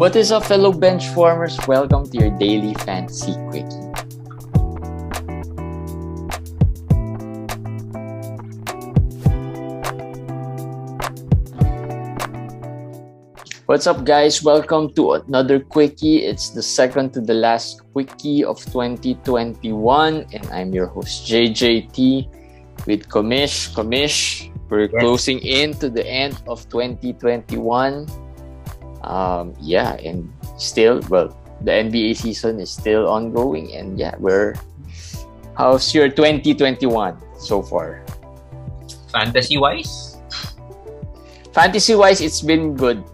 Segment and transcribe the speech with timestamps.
[0.00, 1.60] What is up, fellow benchwarmers?
[1.68, 3.84] Welcome to your daily fantasy quickie.
[13.68, 14.42] What's up, guys?
[14.42, 16.24] Welcome to another quickie.
[16.24, 23.06] It's the second to the last quickie of 2021, and I'm your host JJT with
[23.12, 23.68] Komish.
[23.76, 24.96] Komish, we're yes.
[24.96, 28.29] closing in to the end of 2021.
[29.02, 30.28] Um, yeah, and
[30.58, 34.54] still, well, the NBA season is still ongoing, and yeah, we're.
[35.56, 38.00] How's your 2021 so far?
[39.12, 40.16] Fantasy wise?
[41.52, 43.04] Fantasy wise, it's been good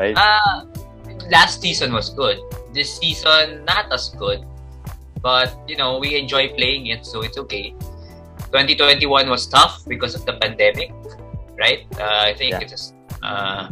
[0.00, 0.16] right?
[0.16, 0.64] Uh,
[1.30, 2.40] last season was good.
[2.72, 4.44] This season, not as good.
[5.20, 7.74] But, you know, we enjoy playing it, so it's okay.
[8.50, 10.92] 2021 was tough because of the pandemic,
[11.58, 11.84] right?
[12.00, 12.60] Uh, I think yeah.
[12.60, 13.68] it just uh,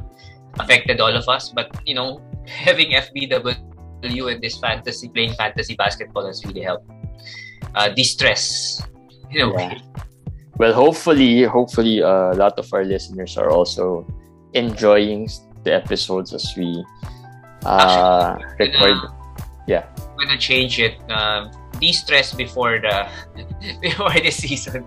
[0.59, 1.51] affected all of us.
[1.51, 6.91] But, you know, having FBW and this fantasy, playing fantasy basketball has really helped
[7.75, 8.83] uh, de-stress
[9.31, 9.57] in a yeah.
[9.57, 9.83] way.
[10.59, 14.07] Well, hopefully, hopefully, uh, a lot of our listeners are also
[14.55, 15.29] enjoying
[15.63, 16.85] the episodes as we
[17.65, 18.95] uh, Actually, record.
[18.95, 19.35] Gonna,
[19.67, 19.87] yeah.
[19.97, 20.99] I'm gonna change it.
[21.11, 23.07] Um, de-stress before the
[23.83, 24.85] before the season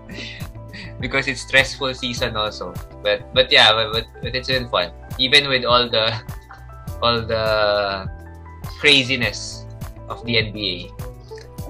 [1.00, 2.74] because it's stressful season also.
[3.02, 4.92] But but yeah, but, but it's been fun.
[5.18, 6.12] Even with all the
[7.02, 8.06] all the
[8.78, 9.66] craziness
[10.08, 10.90] of the NBA.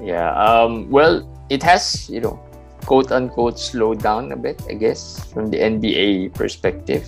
[0.02, 0.34] Yeah.
[0.34, 0.90] Um.
[0.90, 2.40] Well, it has you know,
[2.84, 4.62] quote unquote, slowed down a bit.
[4.68, 7.06] I guess from the NBA perspective.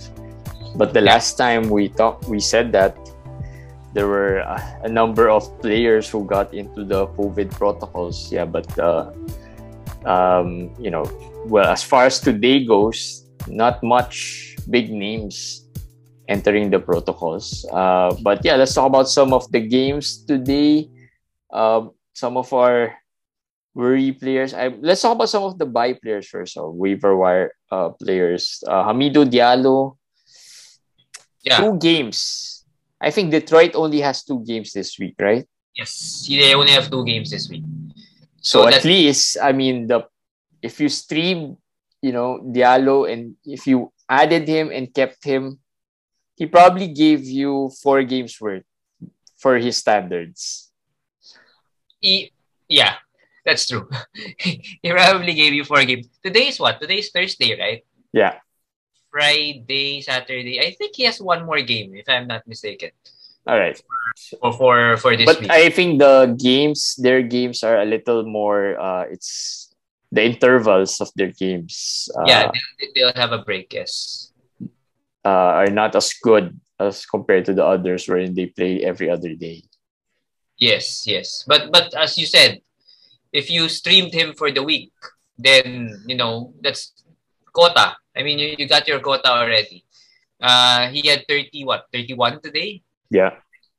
[0.75, 2.99] But the last time we talked, we said that
[3.95, 8.29] there were a, a number of players who got into the COVID protocols.
[8.31, 9.11] Yeah, but uh,
[10.03, 11.07] um, you know,
[11.47, 15.64] well, as far as today goes, not much big names
[16.27, 17.65] entering the protocols.
[17.71, 20.89] Uh, but yeah, let's talk about some of the games today.
[21.51, 22.95] Uh, some of our
[23.73, 24.53] worry players.
[24.53, 26.53] I, let's talk about some of the buy players first.
[26.53, 28.63] So waiver wire uh, players.
[28.65, 29.97] Uh, Hamidou Diallo
[31.45, 31.61] yeah.
[31.61, 32.65] two games.
[32.99, 35.45] I think Detroit only has two games this week, right?
[35.75, 37.63] Yes, they only have two games this week.
[38.41, 40.07] So, so at least, I mean, the
[40.61, 41.57] if you stream,
[42.01, 45.59] you know, Diallo, and if you added him and kept him,
[46.35, 48.63] he probably gave you four games worth
[49.37, 50.71] for his standards.
[51.99, 52.31] He,
[52.67, 52.95] yeah,
[53.45, 53.89] that's true.
[54.37, 56.07] he probably gave you four games.
[56.23, 56.79] Today is what?
[56.79, 57.85] Today is Thursday, right?
[58.11, 58.39] Yeah.
[59.11, 60.59] Friday, Saturday.
[60.59, 62.91] I think he has one more game, if I'm not mistaken.
[63.47, 63.79] All right.
[64.41, 65.51] For for, for this but week.
[65.51, 68.79] I think the games, their games are a little more.
[68.79, 69.71] Uh, it's
[70.11, 72.09] the intervals of their games.
[72.17, 73.71] Uh, yeah, they'll, they'll have a break.
[73.73, 74.31] Yes.
[75.25, 79.33] Uh, are not as good as compared to the others, wherein they play every other
[79.33, 79.63] day.
[80.61, 82.61] Yes, yes, but but as you said,
[83.33, 84.93] if you streamed him for the week,
[85.35, 86.93] then you know that's
[87.51, 87.97] quota.
[88.15, 89.83] I mean, you, you got your quota already.
[90.39, 92.83] Uh, he had 30, what, 31 today?
[93.09, 93.31] Yeah.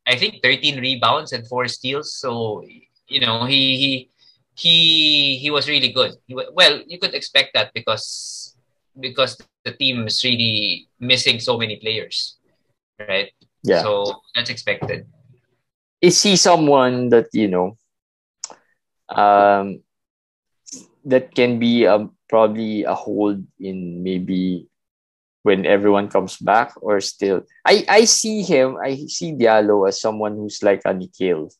[0.06, 2.15] I think 13 rebounds and four steals.
[2.15, 2.62] So,
[3.09, 4.11] you know, he he
[4.55, 4.75] he
[5.39, 6.15] he was really good.
[6.27, 8.46] He, well, you could expect that because
[8.99, 12.37] because the team is really missing so many players,
[12.99, 13.31] right?
[13.62, 13.83] Yeah.
[13.83, 15.07] So that's expected.
[16.01, 17.77] Is he someone that you know,
[19.09, 19.83] um,
[21.05, 24.67] that can be a probably a hold in maybe
[25.43, 30.35] when everyone comes back or still I, I see him I see Diallo as someone
[30.35, 31.55] who's like a Nickeil.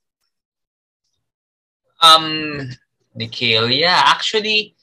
[2.03, 2.71] Um
[3.17, 4.03] Nickeil, yeah.
[4.07, 4.76] Actually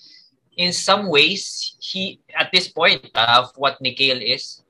[0.57, 4.61] in some ways he at this point of what Nickeil is,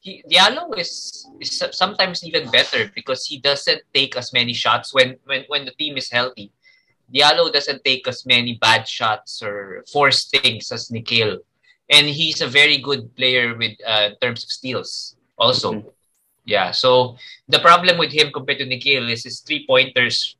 [0.00, 5.16] he, Diallo is, is sometimes even better because he doesn't take as many shots when
[5.24, 6.52] when when the team is healthy.
[7.12, 11.38] Diallo doesn't take as many bad shots or force things as Nickeil.
[11.90, 15.72] And he's a very good player with uh, in terms of steals also.
[15.72, 15.88] Mm-hmm.
[16.44, 17.16] Yeah, so
[17.48, 20.36] the problem with him compared to Nickeil is his three pointers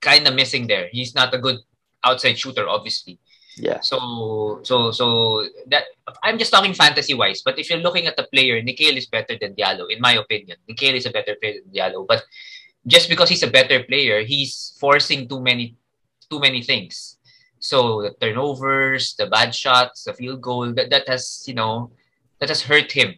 [0.00, 0.88] kind of missing there.
[0.92, 1.58] He's not a good
[2.04, 3.18] outside shooter, obviously.
[3.56, 3.80] Yeah.
[3.80, 5.84] So so so that
[6.22, 9.38] I'm just talking fantasy wise, but if you're looking at the player, Nickeil is better
[9.40, 10.58] than Diallo, in my opinion.
[10.68, 12.24] Nickeil is a better player than Diallo, but
[12.86, 15.76] just because he's a better player, he's forcing too many
[16.30, 17.18] too many things.
[17.60, 21.92] So the turnovers, the bad shots, the field goal, that, that has, you know,
[22.38, 23.14] that has hurt him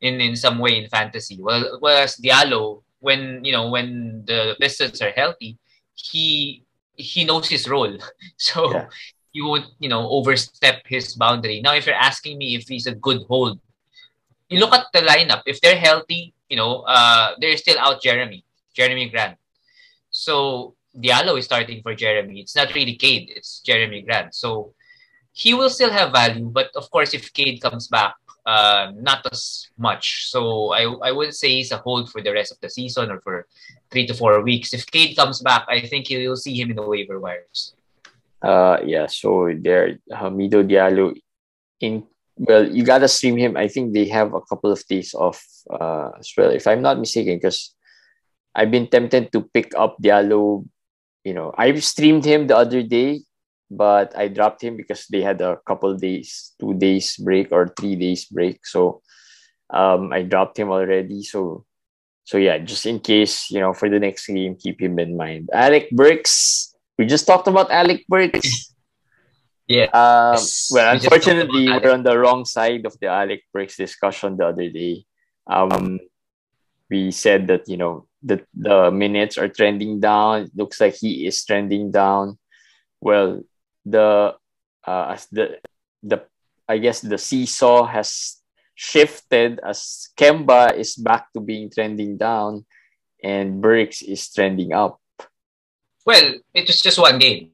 [0.00, 1.38] in, in some way in fantasy.
[1.40, 5.58] Well whereas Diallo, when you know, when the Pistons are healthy,
[5.94, 6.63] he
[6.96, 7.96] he knows his role.
[8.36, 8.86] So yeah.
[9.32, 11.60] you won't, you know, overstep his boundary.
[11.60, 13.58] Now if you're asking me if he's a good hold,
[14.48, 15.42] you look at the lineup.
[15.46, 18.44] If they're healthy, you know, uh, they're still out Jerami,
[18.76, 19.38] Jerami Grant.
[20.10, 22.40] So Diallo is starting for Jerami.
[22.40, 24.34] It's not really Cade, it's Jerami Grant.
[24.34, 24.74] So
[25.32, 28.14] he will still have value, but of course, if Cade comes back,
[28.46, 30.28] uh, not as much.
[30.30, 33.20] So I, I wouldn't say he's a hold for the rest of the season or
[33.20, 33.46] for
[33.90, 34.74] three to four weeks.
[34.74, 37.74] If Cade comes back, I think you'll see him in the waiver wires.
[38.42, 39.06] Uh, yeah.
[39.06, 41.14] So there, Hamidou Diallo,
[41.80, 42.04] in
[42.36, 43.56] well, you gotta stream him.
[43.56, 46.98] I think they have a couple of days off uh, as well, if I'm not
[46.98, 47.74] mistaken, because
[48.54, 50.66] I've been tempted to pick up Diallo.
[51.22, 53.22] You know, I streamed him the other day
[53.76, 57.96] but I dropped him because they had a couple days, two days break or three
[57.96, 58.66] days break.
[58.66, 59.02] So
[59.70, 61.22] um, I dropped him already.
[61.22, 61.64] So
[62.24, 65.50] so yeah, just in case, you know, for the next game, keep him in mind.
[65.52, 66.74] Alec Burks.
[66.98, 68.72] We just talked about Alec Burks.
[69.66, 69.88] Yeah.
[69.96, 70.36] Um,
[70.72, 74.68] well, we unfortunately, we're on the wrong side of the Alec Burks discussion the other
[74.68, 75.06] day.
[75.46, 76.00] Um,
[76.90, 80.42] we said that you know the the minutes are trending down.
[80.42, 82.36] It looks like he is trending down.
[83.00, 83.40] Well,
[83.84, 84.34] the
[84.86, 85.60] uh, as the
[86.02, 86.24] the
[86.68, 88.40] I guess the seesaw has
[88.74, 92.64] shifted as Kemba is back to being trending down
[93.22, 95.00] and Burks is trending up.
[96.04, 97.50] Well, it was just one game.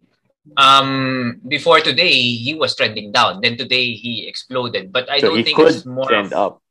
[0.56, 3.40] Um, before today, he was trending down.
[3.40, 4.90] Then today, he exploded.
[4.90, 6.62] But I so don't think it's more trend of, up.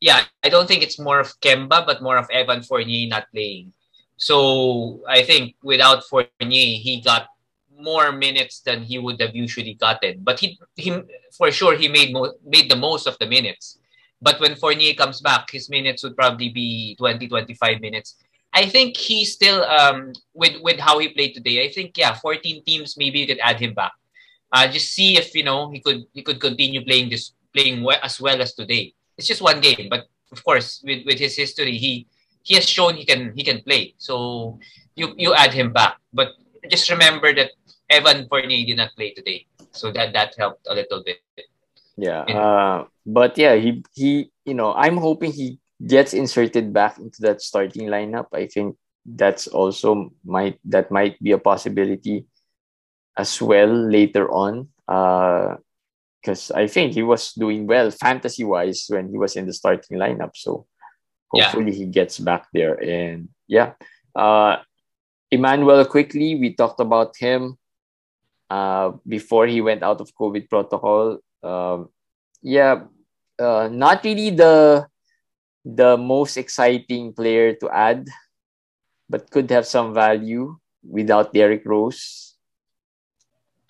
[0.00, 3.72] Yeah, I don't think it's more of Kemba, but more of Evan Fournier not playing.
[4.16, 7.28] So I think without Fournier, he got
[7.82, 10.20] more minutes than he would have usually gotten.
[10.22, 10.96] But he, he
[11.36, 13.78] for sure, he made mo- made the most of the minutes.
[14.20, 18.16] But when Fournier comes back, his minutes would probably be 20, 25 minutes.
[18.52, 22.62] I think he still, um, with with how he played today, I think yeah, 14
[22.64, 23.92] teams maybe you could add him back.
[24.52, 27.98] Uh, just see if you know he could he could continue playing this playing well,
[28.02, 28.92] as well as today.
[29.16, 32.06] It's just one game, but of course with, with his history, he
[32.42, 33.94] he has shown he can he can play.
[33.96, 34.58] So
[34.94, 36.36] you you add him back, but
[36.68, 37.52] just remember that
[37.92, 41.20] Evan Fournier did not play today, so that that helped a little bit.
[41.96, 47.20] Yeah, uh, but yeah, he he you know I'm hoping he gets inserted back into
[47.22, 48.32] that starting lineup.
[48.32, 52.24] I think that's also might that might be a possibility
[53.16, 54.72] as well later on.
[54.88, 55.56] Uh,
[56.22, 59.98] because I think he was doing well fantasy wise when he was in the starting
[59.98, 60.36] lineup.
[60.36, 60.66] So
[61.28, 61.78] hopefully yeah.
[61.78, 62.78] he gets back there.
[62.78, 63.72] And yeah,
[64.14, 64.58] uh,
[65.32, 67.58] Immanuel Quickley, we talked about him
[68.52, 71.16] uh, before he went out of COVID protocol.
[71.40, 71.88] Um,
[72.44, 72.84] yeah,
[73.40, 74.84] uh, not really the
[75.64, 78.12] the most exciting player to add,
[79.08, 82.36] but could have some value without Derrick Rose.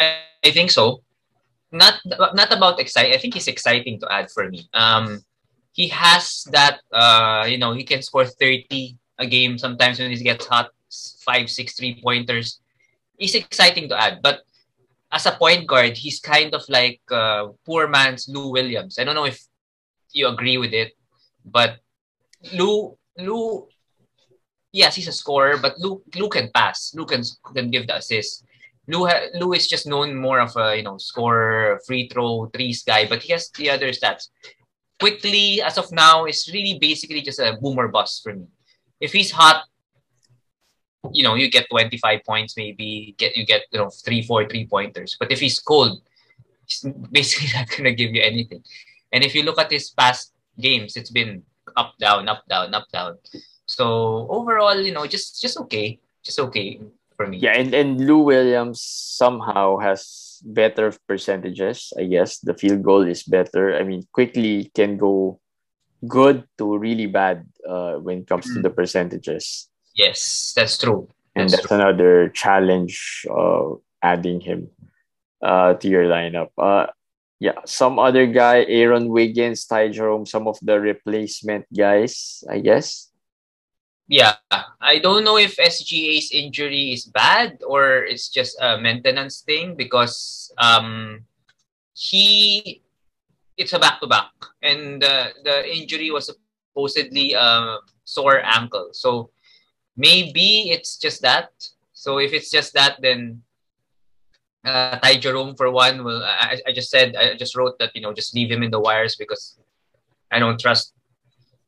[0.03, 1.07] I, I think so.
[1.71, 2.03] Not
[2.35, 3.15] not about exciting.
[3.15, 4.67] I think he's exciting to add for me.
[4.75, 5.23] Um,
[5.71, 6.83] he has that.
[6.91, 10.75] Uh, you know, he can score thirty a game sometimes when he gets hot.
[11.25, 12.61] Five, six, three pointers.
[13.17, 14.45] He's exciting to add, but
[15.13, 18.99] as a point guard, he's kind of like uh, poor man's Lou Williams.
[18.99, 19.39] I don't know if
[20.13, 20.93] you agree with it,
[21.45, 21.77] but
[22.55, 23.69] Lou Lou
[24.73, 26.95] yes, he's a scorer, but Lou Lou can pass.
[26.95, 27.23] Lou can
[27.55, 28.45] can give the assist.
[28.89, 33.07] Lou Lou is just known more of a you know scorer, free throw, threes guy,
[33.07, 34.29] but he has the other stats.
[34.99, 38.47] Quickley, as of now, is really basically just a boomer bust for me.
[39.01, 39.65] If he's hot,
[41.11, 44.67] you know, you get 25 points, maybe get you get you know three, four three
[44.67, 45.17] pointers.
[45.19, 46.01] But if he's cold,
[46.67, 48.63] he's basically not gonna give you anything.
[49.13, 51.43] And if you look at his past games, it's been
[51.77, 53.19] up, down, up, down, up, down.
[53.67, 56.81] So overall, you know, just just okay, just okay
[57.17, 57.39] for me.
[57.39, 61.93] Yeah, and and Lou Williams somehow has better percentages.
[61.99, 63.75] I guess the field goal is better.
[63.77, 65.41] I mean, Quickley can go
[66.07, 68.55] good to really bad uh, when it comes mm.
[68.55, 69.69] to the percentages.
[69.95, 71.09] Yes, that's true.
[71.35, 71.77] And that's, true.
[71.77, 74.69] another challenge of adding him
[75.43, 76.51] uh, to your lineup.
[76.57, 76.87] Uh,
[77.41, 83.11] yeah, some other guy, Aaron Wiggins, Ty Jerome, some of the replacement guys, I guess.
[84.07, 84.37] Yeah,
[84.81, 90.53] I don't know if SGA's injury is bad or it's just a maintenance thing because
[90.59, 91.25] um,
[91.95, 92.83] he
[93.57, 94.33] it's a back to back
[94.63, 98.91] and the the injury was supposedly a sore ankle.
[98.93, 99.31] So
[99.97, 101.51] Maybe it's just that.
[101.93, 103.43] So if it's just that, then
[104.65, 106.23] uh, Ty Jerome for one will.
[106.23, 108.81] I, I just said I just wrote that you know just leave him in the
[108.81, 109.59] wires because
[110.31, 110.95] I don't trust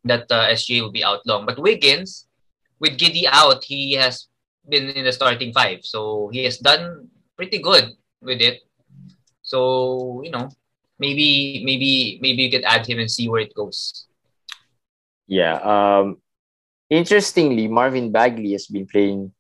[0.05, 1.47] that uh, SGA will be out long.
[1.47, 2.27] But Wiggins,
[2.79, 4.29] with Giddey out, he has
[4.69, 8.63] been in the starting five, so he has done pretty good with it.
[9.43, 10.49] So you know,
[10.99, 14.07] maybe maybe maybe you could add him and see where it goes.
[15.27, 15.57] Yeah.
[15.57, 16.19] Um,
[16.95, 19.33] interestingly, Marvin Bagley has been playing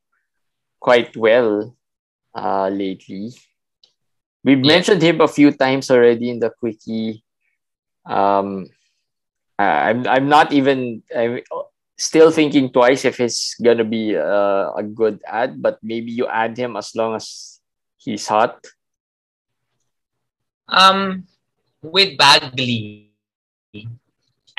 [0.80, 1.76] quite well
[2.34, 3.32] uh, lately.
[4.44, 4.74] We've Yeah.
[4.76, 7.24] mentioned him a few times already in the quickie.
[8.04, 8.68] Um,
[9.58, 11.40] I'm I'm not even I'm
[11.96, 16.58] still thinking twice if it's gonna be uh, a good ad, but maybe you add
[16.58, 17.60] him as long as
[17.96, 18.60] he's hot.
[20.68, 21.24] Um,
[21.80, 23.12] with Bagley,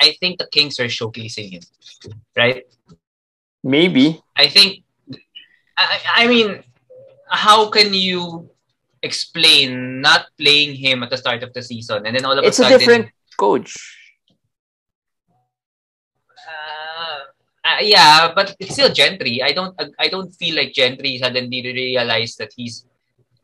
[0.00, 1.62] I think the Kings are showcasing him,
[2.36, 2.64] right?
[3.64, 4.84] Maybe I think,
[5.76, 6.62] I, I mean,
[7.28, 8.50] how can you
[9.02, 12.58] explain not playing him at the start of the season and then all of it's
[12.58, 13.74] a sudden, It's a different coach.
[16.46, 17.20] Uh,
[17.64, 19.42] uh, yeah, but it's still Gentry.
[19.42, 19.74] I don't.
[19.98, 22.86] I don't feel like Gentry suddenly realized that he's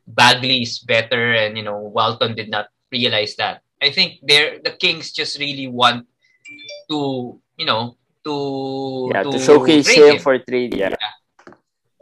[0.06, 3.62] Bagley is better, and you know Walton did not realize that.
[3.82, 6.06] I think they're the Kings just really want
[6.92, 10.76] to you know to Yeah, to, showcase trade him for trade.
[10.76, 10.94] Yeah,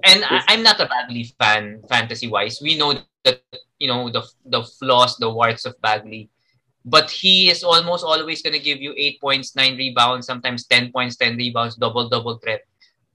[0.02, 2.58] and I, I'm not a Bagley fan, fantasy wise.
[2.60, 3.40] We know that
[3.78, 6.28] you know the the flaws, the warts of Bagley,
[6.84, 10.92] but he is almost always going to give you eight points, nine rebounds, sometimes ten
[10.92, 12.66] points, ten rebounds, double double threat.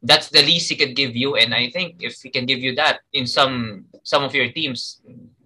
[0.06, 2.76] That's the least he could give you, and I think if he can give you
[2.76, 5.02] that in some some of your teams,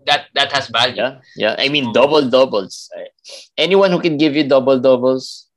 [0.06, 1.00] that that has value.
[1.00, 1.56] yeah, yeah.
[1.58, 2.92] I mean, double doubles.
[3.56, 5.49] Anyone who can give you double doubles,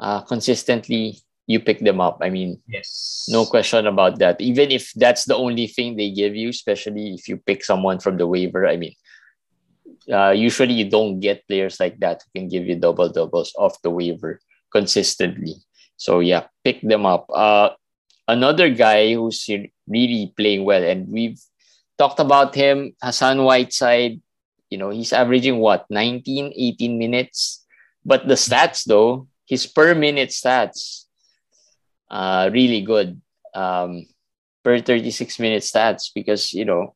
[0.00, 2.18] uh, consistently, you pick them up.
[2.22, 3.26] I mean, Yes.
[3.28, 4.40] no question about that.
[4.40, 8.16] Even if that's the only thing they give you, especially if you pick someone from
[8.16, 8.66] the waiver.
[8.66, 8.94] I mean,
[10.10, 13.82] uh, usually you don't get players like that who can give you double doubles off
[13.82, 14.40] the waiver
[14.72, 15.56] consistently.
[15.96, 17.26] So yeah, pick them up.
[17.28, 17.70] Uh,
[18.26, 19.44] another guy who's
[19.86, 21.38] really playing well, and we've
[21.98, 24.22] talked about him, Hassan Whiteside.
[24.70, 27.66] You know, he's averaging what 19, 18 minutes.
[28.06, 31.10] But the stats though, his per minute stats,
[32.06, 33.20] uh, really good.
[33.52, 34.06] Um,
[34.62, 36.94] per 36 minute stats because you know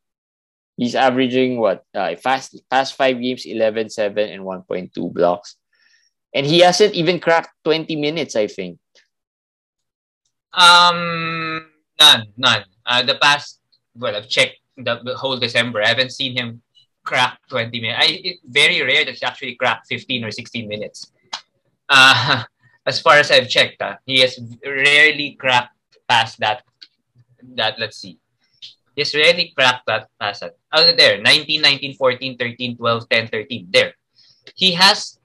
[0.77, 5.57] he's averaging what uh, fast past five games 11 7 and 1.2 blocks
[6.35, 8.79] and he hasn't even cracked 20 minutes i think
[10.55, 11.67] Um,
[11.99, 12.63] none, none.
[12.87, 13.59] Uh, the past,
[13.99, 15.83] well, I've checked the, the whole December.
[15.83, 16.63] I haven't seen him
[17.03, 17.99] crack 20 minutes.
[18.01, 21.11] I it, very rare that he actually cracked 15 or 16 minutes.
[21.89, 22.45] Uh,
[22.87, 25.77] as far as I've checked, uh, he has rarely cracked
[26.09, 26.63] past that.
[27.55, 28.19] That let's see.
[28.95, 30.57] He has rarely cracked that past that.
[30.73, 33.69] Oh, there, 19, 19, 14, 13, 12, 10, 13.
[33.71, 33.93] There.
[34.55, 35.19] He has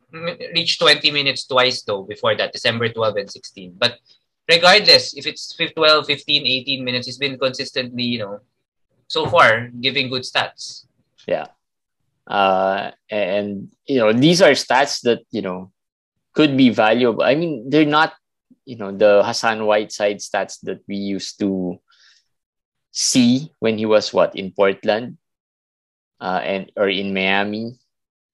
[0.56, 3.76] reached 20 minutes twice though before that, December 12 and 16.
[3.78, 4.00] But
[4.50, 8.42] regardless if it's 12 15 18 minutes he's been consistently you know
[9.08, 10.90] so far giving good stats
[11.30, 11.46] yeah
[12.26, 15.72] uh and you know these are stats that you know
[16.40, 17.28] could be valuable.
[17.28, 18.16] I mean they're not
[18.64, 21.76] you know the hassan whiteside stats that we used to
[22.96, 25.18] see when he was what in portland
[26.24, 27.76] uh and or in miami.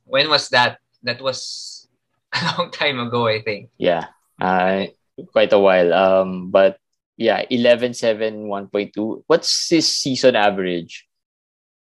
[0.05, 0.77] When was that?
[1.01, 1.89] That was
[2.37, 3.73] a long time ago i think.
[3.81, 4.85] Yeah uh
[5.33, 5.89] quite a while.
[5.89, 6.77] Um but
[7.17, 11.09] yeah 11 7 1.2 what's his season average?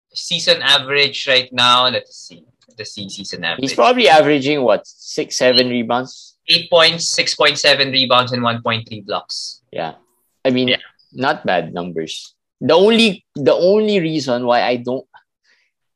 [0.09, 5.69] Season average right now let's see let's season average he's probably averaging what six seven
[5.69, 6.37] rebounds?
[6.49, 9.61] 8 points 6.7 rebounds and 1.3 blocks.
[9.71, 10.01] Yeah.
[10.43, 10.81] I mean Yeah.
[11.13, 12.33] not bad numbers.
[12.57, 15.05] The only the only reason why i don't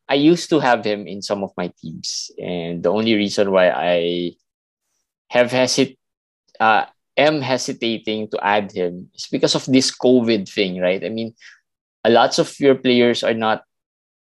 [0.07, 3.67] i used to have him in some of my teams and the only reason why
[3.71, 4.31] i
[5.27, 5.97] have hesit
[6.59, 6.85] uh
[7.17, 11.03] am hesitating to add him is because of this covid thing right?
[11.03, 11.33] I mean
[12.03, 13.63] a lots of your players are not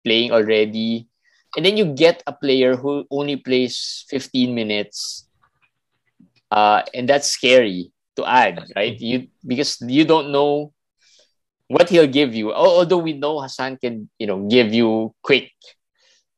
[0.04, 1.08] playing already
[1.56, 5.28] and then you get a player who only plays 15 minutes
[6.52, 9.00] uh and that's scary to add right?
[9.00, 10.74] You because you don't know
[11.68, 12.54] what he'll give you.
[12.54, 15.52] Although we know hassan can you know give you quick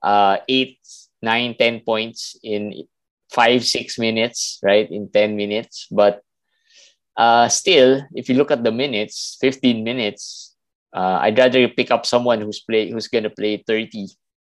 [0.03, 0.79] uh eight
[1.21, 2.85] nine ten points in
[3.31, 4.89] five six minutes right?
[4.91, 5.87] In 10 minutes.
[5.91, 6.21] But
[7.17, 10.55] uh still if you look at the minutes 15 minutes
[10.93, 14.07] uh, i'd rather pick up someone who's play who's gonna play 30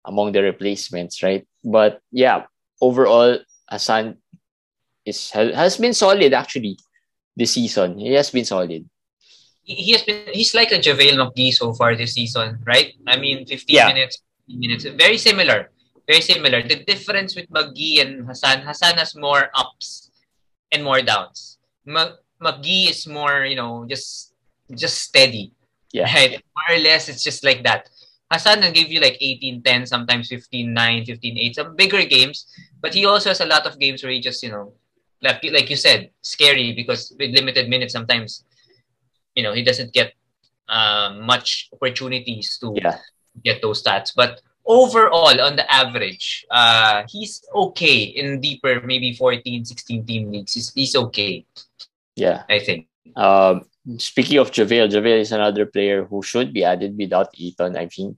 [0.05, 2.46] among the replacements right but yeah
[2.81, 3.38] overall
[3.70, 4.17] hassan
[5.05, 6.77] is has, been solid actually
[7.36, 8.86] this season he has been solid
[9.63, 12.93] he has been he's like a JaVale McGee so far this season, right?
[13.08, 13.88] I mean 15 Yeah.
[13.93, 14.17] minutes,
[14.50, 14.84] 15 minutes.
[14.98, 15.70] Very similar.
[16.10, 16.63] Very similar.
[16.65, 20.10] The difference with McGee and Hassan, Hassan has more ups
[20.72, 21.60] and more downs.
[21.86, 24.34] Ma- McGee is more, you know, just
[24.74, 25.53] just steady.
[25.93, 26.10] Yeah.
[26.10, 26.41] Right?
[26.58, 27.88] More or less it's just like that.
[28.31, 32.47] Hassan will give you like 18 10, sometimes 15 9, 15 8, some bigger games,
[32.81, 34.73] but he also has a lot of games where he just, you know,
[35.21, 38.43] like like you said, scary because with limited minutes sometimes,
[39.35, 40.13] you know, he doesn't get
[40.69, 42.97] uh, much opportunities to Yeah.
[43.43, 44.13] get those stats.
[44.15, 50.53] But overall, on the average, uh, he's okay in deeper, maybe 14, 16 team leagues.
[50.53, 51.45] He's, he's okay,
[52.15, 52.43] Yeah.
[52.50, 52.88] I think.
[53.15, 57.88] Um, speaking of JaVale, JaVale is another player who should be added without Ayton, I
[57.88, 58.17] think.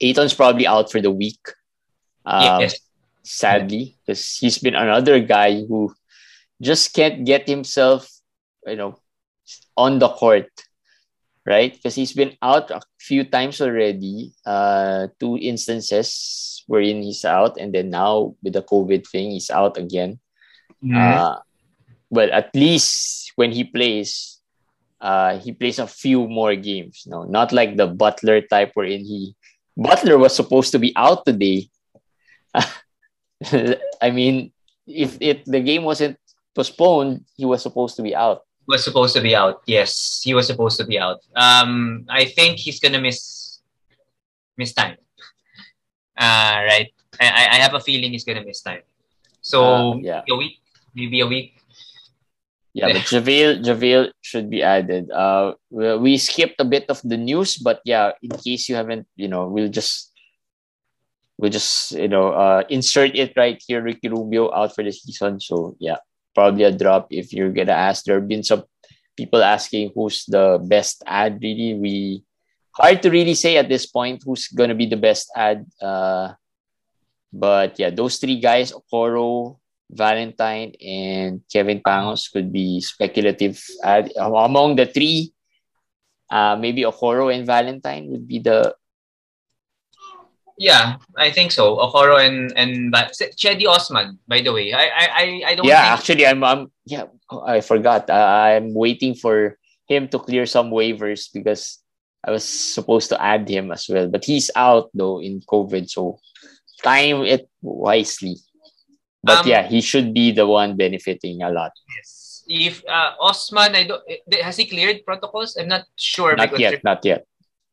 [0.00, 1.40] Ayton's probably out for the week.
[2.24, 2.76] Um, yes.
[3.22, 5.94] sadly, because he's been another guy who
[6.60, 8.08] just can't get himself,
[8.66, 9.00] you know,
[9.76, 10.50] on the court,
[11.46, 11.72] right?
[11.72, 14.32] Because he's been out a few times already.
[14.44, 19.76] Uh, two instances wherein he's out, and then now with the COVID thing, he's out
[19.76, 20.20] again.
[20.96, 21.38] Uh,
[22.10, 24.39] but at least when he plays,
[25.00, 27.04] uh, he plays a few more games.
[27.06, 29.34] No, not like the Butler type wherein he
[29.76, 31.68] Butler was supposed to be out today.
[34.02, 34.52] I mean,
[34.86, 36.18] if it the game wasn't
[36.54, 38.44] postponed, he was supposed to be out.
[38.66, 39.62] was supposed to be out.
[39.66, 41.20] Yes, he was supposed to be out.
[41.34, 43.60] Um, I think he's gonna miss
[44.56, 44.96] miss time.
[46.18, 46.88] Uh, right.
[47.20, 48.82] I, I have a feeling he's gonna miss time.
[49.40, 50.22] So Uh, yeah.
[50.28, 50.60] a week,
[50.94, 51.59] maybe a week.
[52.72, 55.10] Yeah, but JaVale, JaVale should be added.
[55.10, 59.26] Uh, we skipped a bit of the news, but yeah, in case you haven't, you
[59.26, 60.10] know, we'll just
[61.36, 63.82] we'll just you know uh insert it right here.
[63.82, 65.98] Ricky Rubio out for the season, so yeah,
[66.34, 68.04] probably a drop if you're gonna ask.
[68.04, 68.62] There have been some
[69.16, 71.40] people asking who's the best ad.
[71.42, 72.22] Really, we
[72.70, 75.66] hard to really say at this point who's gonna be the best ad.
[75.82, 76.34] Uh,
[77.32, 79.58] but yeah, those three guys, Okoro,
[79.90, 83.60] Valentine and Kevin Pangos could be speculative.
[83.82, 85.32] Uh, among the three,
[86.30, 88.74] uh, maybe Okoro and Valentine would be the
[90.60, 91.80] Yeah, I think so.
[91.80, 95.88] Okoro and and but Cedi Osman, by the way, I I I, I don't yeah.
[95.88, 97.08] think Actually, I'm I'm yeah.
[97.32, 98.12] I forgot.
[98.12, 98.28] Uh,
[98.60, 99.56] I'm waiting for
[99.88, 101.80] him to clear some waivers because
[102.20, 106.20] I was supposed to add him as well, but he's out though in COVID, so
[106.84, 108.36] time it wisely.
[109.22, 111.72] But Um, yeah, he should be the one benefiting a lot.
[111.96, 112.42] yes.
[112.50, 115.54] if uh, Osman, I don't eh, has he cleared protocols?
[115.56, 117.26] I'm not sure Not yet, not yet.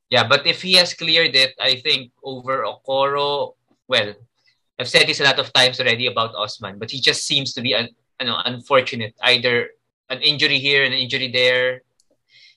[0.10, 3.56] Yeah, but if he has cleared it, I think over Okoro,
[3.88, 4.14] well,
[4.80, 7.62] I've said this a lot of times already about Osman, but he just seems to
[7.62, 9.16] be un, ano, unfortunate.
[9.24, 9.72] Either
[10.10, 11.82] an injury here, an injury there.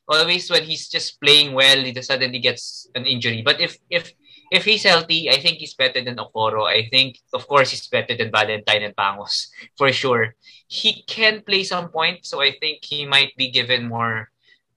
[0.07, 3.43] Always when he's just playing well, he just suddenly gets an injury.
[3.43, 4.13] But if if
[4.51, 6.67] if he's healthy, I think he's better than Okoro.
[6.67, 10.35] I think, of course, he's better than Valentine and Pangos for sure.
[10.67, 14.31] He can play some point, so I think he might be given more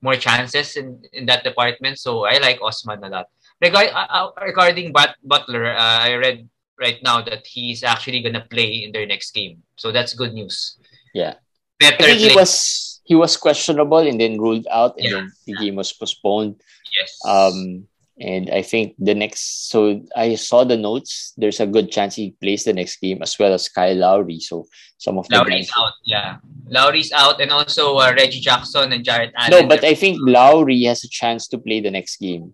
[0.03, 1.97] more chances in, in that department.
[1.97, 3.27] So I like Osman a lot.
[3.61, 8.43] Regard, uh, uh, regarding But, Butler, uh, I read right now that he's actually gonna
[8.51, 9.63] play in their next game.
[9.77, 10.75] So that's good news.
[11.13, 11.35] Yeah.
[11.79, 15.11] Better I think he was he was questionable and then ruled out, and Yeah.
[15.23, 16.59] then the game was postponed.
[16.99, 17.15] yes.
[17.23, 17.87] Um,
[18.19, 21.33] and I think the next, so I saw the notes.
[21.37, 24.39] There's a good chance he plays the next game as well as Kyle Lowry.
[24.39, 25.93] So some of the Lowry's guys- out.
[26.05, 26.37] Yeah,
[26.69, 29.51] Lowry's out, and also uh, Reggie Jackson and Jarrett Allen.
[29.51, 32.53] No, but I think Lowry has a chance to play the next game.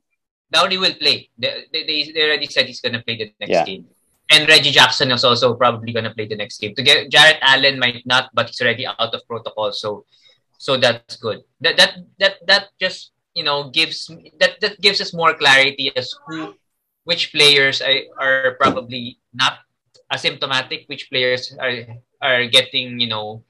[0.53, 1.29] Lowry will play.
[1.37, 3.65] They, they, they already said he's gonna play the next Yeah.
[3.65, 3.85] game.
[4.31, 6.73] And Reggie Jackson is also probably gonna play the next game.
[6.75, 10.05] To get Jarrett Allen might not, but he's already out of protocol, so
[10.57, 11.41] so that's good.
[11.61, 14.11] That that that that just you know gives
[14.43, 16.51] that that gives us more clarity as who
[17.07, 19.63] which players are, are probably not
[20.11, 21.87] asymptomatic, which players are
[22.19, 23.47] are getting you know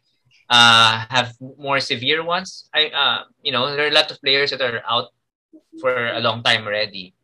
[0.54, 2.70] uh have more severe ones.
[2.70, 5.10] I uh you know there are a lot of players that are out
[5.82, 7.18] for a long time already,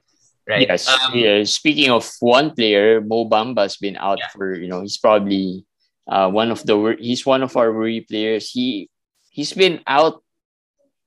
[0.49, 0.65] right?
[0.65, 0.89] Yes.
[0.89, 1.43] Um, yeah.
[1.45, 4.33] Speaking of one player, Mo Bamba's been out Yeah.
[4.33, 5.65] for you know he's probably
[6.09, 8.49] uh, one of the wor- he's one of our worry players.
[8.49, 8.89] He
[9.29, 10.23] he's been out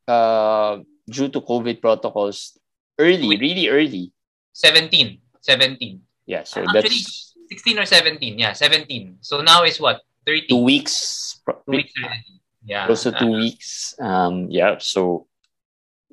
[0.07, 2.59] uh, due to COVID protocols
[2.99, 3.41] early, Wait.
[3.41, 4.13] really early.
[4.53, 5.19] 17.
[5.41, 6.01] 17.
[6.27, 6.45] Yeah.
[6.45, 8.39] So Actually, that's 16 or 17.
[8.39, 9.19] Yeah, 17.
[9.21, 10.03] So now is what?
[10.27, 10.47] 30.
[10.49, 11.41] two weeks.
[11.47, 12.25] Two weeks already.
[12.65, 12.87] Yeah.
[12.87, 13.95] Close to two Uh, weeks.
[14.01, 14.51] Um.
[14.51, 14.77] Yeah.
[14.79, 15.27] So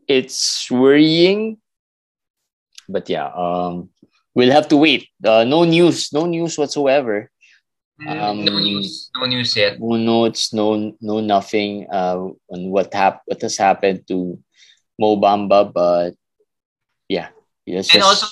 [0.07, 1.57] it's worrying,
[2.87, 3.27] but yeah.
[3.33, 3.89] Um.
[4.35, 5.07] We'll have to wait.
[5.23, 6.11] Uh, no news.
[6.11, 7.31] No news whatsoever.
[7.99, 9.09] mm, um, no news.
[9.15, 9.79] No news yet.
[9.79, 12.19] no notes, no no nothing uh,
[12.51, 14.35] on what hap- what has happened to
[14.99, 16.15] Mo Bamba, but
[17.09, 17.29] yeah,
[17.65, 18.27] it's And also,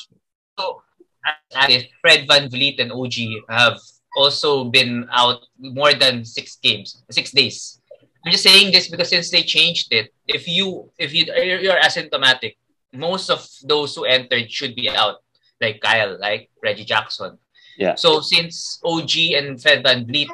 [2.02, 3.80] Fred VanVleet and OG have
[4.15, 7.80] also been out more than six games, six days.
[8.26, 12.56] I'm just saying this because since they changed it, if you if you you're asymptomatic,
[12.93, 15.17] most of those who entered should be out,
[15.60, 17.38] like Kyle, like Reggie Jackson.
[17.78, 17.95] Yeah.
[17.95, 20.30] So since OG and Fred VanVleet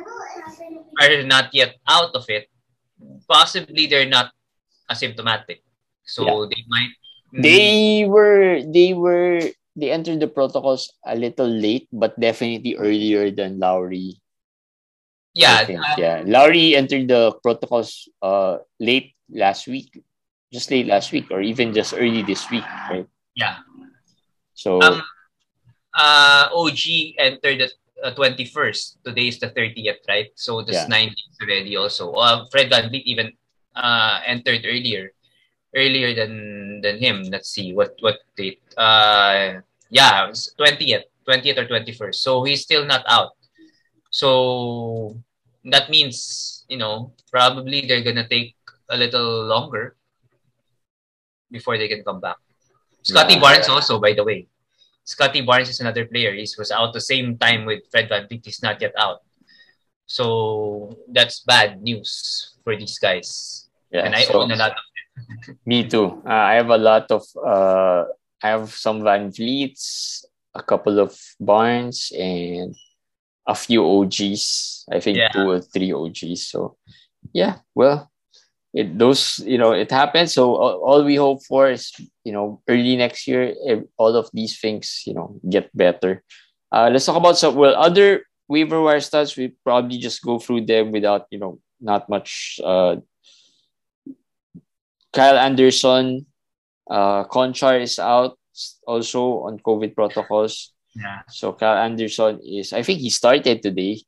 [1.01, 2.49] are not yet out of it,
[3.27, 4.31] possibly they're not
[4.91, 5.65] asymptomatic.
[6.09, 6.49] So Yeah.
[6.49, 6.91] they might.
[7.31, 9.39] They were they were
[9.77, 14.17] they entered the protocols a little late, but definitely earlier than Lowry.
[15.33, 15.79] yeah, think.
[15.79, 16.23] uh, yeah.
[16.25, 19.93] Lowry entered the protocols uh late last week,
[20.51, 23.07] just late last week, or even just early this week, right?
[23.35, 23.61] yeah.
[24.53, 25.01] So Um,
[25.93, 27.69] uh, OG entered the
[28.03, 28.97] uh, 21st.
[29.05, 30.27] Today is the 30th, right?
[30.35, 30.65] So Yeah.
[30.65, 32.11] that's nine days already also.
[32.13, 33.31] Uh, Fred VanVleet even
[33.75, 35.13] uh, entered earlier.
[35.75, 37.23] Earlier than than him.
[37.29, 38.57] Let's see what what date.
[38.75, 39.61] Uh,
[39.93, 42.15] yeah, 20th, 20th or 21st.
[42.17, 43.37] So he's still not out.
[44.09, 45.13] So
[45.65, 48.55] that means you know probably they're gonna take
[48.89, 49.93] a little longer
[51.51, 52.37] before they can come back.
[53.03, 53.41] Scottie Yeah.
[53.41, 54.47] Barnes also, by the way.
[55.05, 56.33] Scottie Barnes is another player.
[56.33, 58.45] He was out the same time with Fred VanVleet.
[58.45, 59.21] He's not yet out.
[60.05, 63.65] So that's bad news for these guys.
[63.89, 64.85] yeah, and I so- own a lot of
[65.65, 66.21] Me too.
[66.25, 68.05] Uh, I have a lot of uh
[68.41, 70.23] I have some VanVleets,
[70.55, 72.75] a couple of Barnes, and
[73.47, 74.85] a few OGs.
[74.91, 75.29] I think Yeah.
[75.31, 76.47] two or three OGs.
[76.47, 76.77] So
[77.33, 78.09] yeah, well,
[78.73, 80.33] it those you know it happens.
[80.33, 81.91] So all, all we hope for is
[82.23, 83.53] you know early next year,
[83.97, 86.23] all of these things you know get better.
[86.71, 89.35] Uh, let's talk about some well other waiver wire stats.
[89.37, 92.97] We probably just go through them without you know not much uh
[95.13, 96.25] Kyle Anderson,
[96.89, 98.37] uh, Konchar is out
[98.85, 100.73] also on COVID protocols.
[100.95, 101.21] yeah.
[101.29, 104.01] So Kyle Anderson is, I think he started today.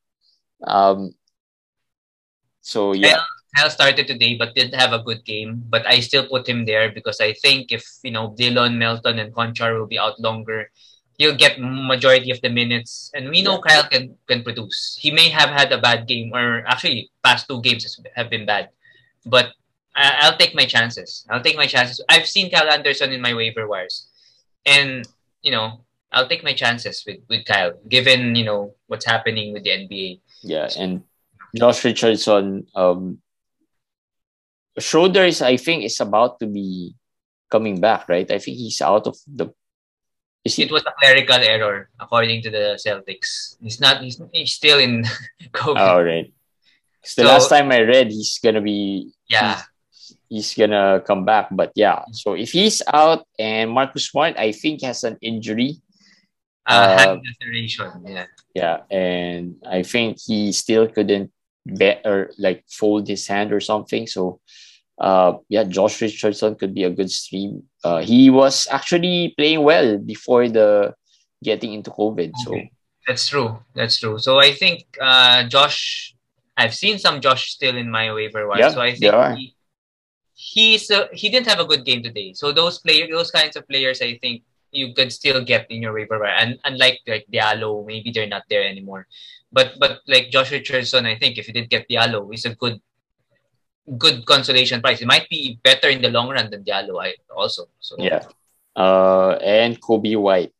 [0.65, 1.13] Um,
[2.61, 3.21] so yeah,
[3.55, 5.63] Kyle started today but didn't have a good game.
[5.67, 9.33] But I still put him there because I think if you know Dillon, Melton, and
[9.33, 10.69] Konchar will be out longer,
[11.17, 13.11] he'll get majority of the minutes.
[13.13, 14.97] And we know Kyle can can produce.
[14.99, 17.83] He may have had a bad game, or actually past two games
[18.15, 18.69] have been bad.
[19.25, 19.53] But
[19.95, 21.25] I, I'll take my chances.
[21.29, 22.03] I'll take my chances.
[22.09, 24.07] I've seen Kyle Anderson in my waiver wires,
[24.65, 25.07] and
[25.41, 29.63] you know I'll take my chances with with Kyle, given you know what's happening with
[29.63, 30.19] the NBA.
[30.43, 31.03] yeah, and
[31.55, 33.19] Josh Richardson, um,
[34.79, 36.95] Schroeder is, I think, is about to be
[37.49, 38.29] coming back, right?
[38.31, 39.51] I think he's out of the.
[40.43, 40.63] Is he?
[40.63, 43.57] It was a clerical error, according to the Celtics.
[43.61, 44.01] He's not.
[44.01, 45.03] He's, he's still in
[45.53, 45.77] COVID.
[45.77, 46.31] All right.
[47.03, 49.61] 'Cause the So- last time I read, he's gonna be yeah,
[50.31, 51.51] he's gonna come back.
[51.51, 55.83] But yeah, so if he's out and Marcus Smart, I think has an injury.
[56.65, 57.19] uh, uh.
[58.07, 61.31] Yeah, Yeah, and I think he still couldn't
[61.67, 64.07] bet or like fold his hand or something.
[64.07, 64.39] So
[64.97, 67.63] uh yeah, Josh Richardson could be a good stream.
[67.83, 70.95] Uh he was actually playing well before the
[71.43, 72.31] getting into COVID.
[72.45, 72.55] So
[73.07, 73.59] that's true.
[73.73, 74.17] That's true.
[74.19, 76.15] So I think uh, Josh.
[76.57, 78.59] I've seen some Josh still in my waiver wire.
[78.59, 79.55] Yeah, so I think he,
[80.41, 82.33] he's uh, he didn't have a good game today.
[82.33, 85.93] So those player, those kinds of players, I think you could still get in your
[85.93, 86.33] waiver wire.
[86.33, 89.05] And unlike like Diallo, maybe they're not there anymore.
[89.53, 92.81] But but like Josh Richardson, I think if you did get Diallo, he's a good
[93.97, 95.01] good consolation price.
[95.01, 96.97] It might be better in the long run than Diallo.
[96.97, 98.25] I also so yeah.
[98.75, 100.57] Uh and Coby White.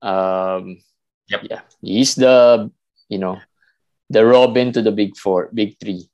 [0.00, 0.80] Um
[1.28, 1.42] Yep.
[1.50, 1.60] yeah.
[1.82, 2.70] He's the
[3.10, 3.42] you know
[4.08, 6.08] the Robin to the big four, big three.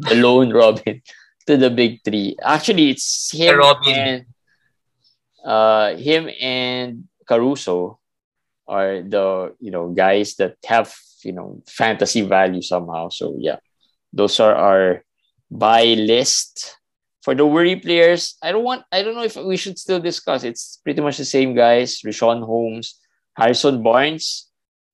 [0.00, 1.02] The lone Robin
[1.46, 2.36] to the big three.
[2.42, 3.94] Actually it's him Robin.
[3.94, 4.24] and
[5.44, 7.98] uh him and Caruso
[8.68, 13.08] are the you know guys that have you know fantasy value somehow.
[13.08, 13.58] So yeah,
[14.12, 15.04] those are our
[15.50, 16.76] buy list
[17.22, 18.36] for the worry players.
[18.42, 18.84] I don't want.
[18.92, 20.44] I don't know if we should still discuss.
[20.44, 22.98] It's pretty much the same guys: Richaun Holmes,
[23.36, 24.48] Harrison Barnes,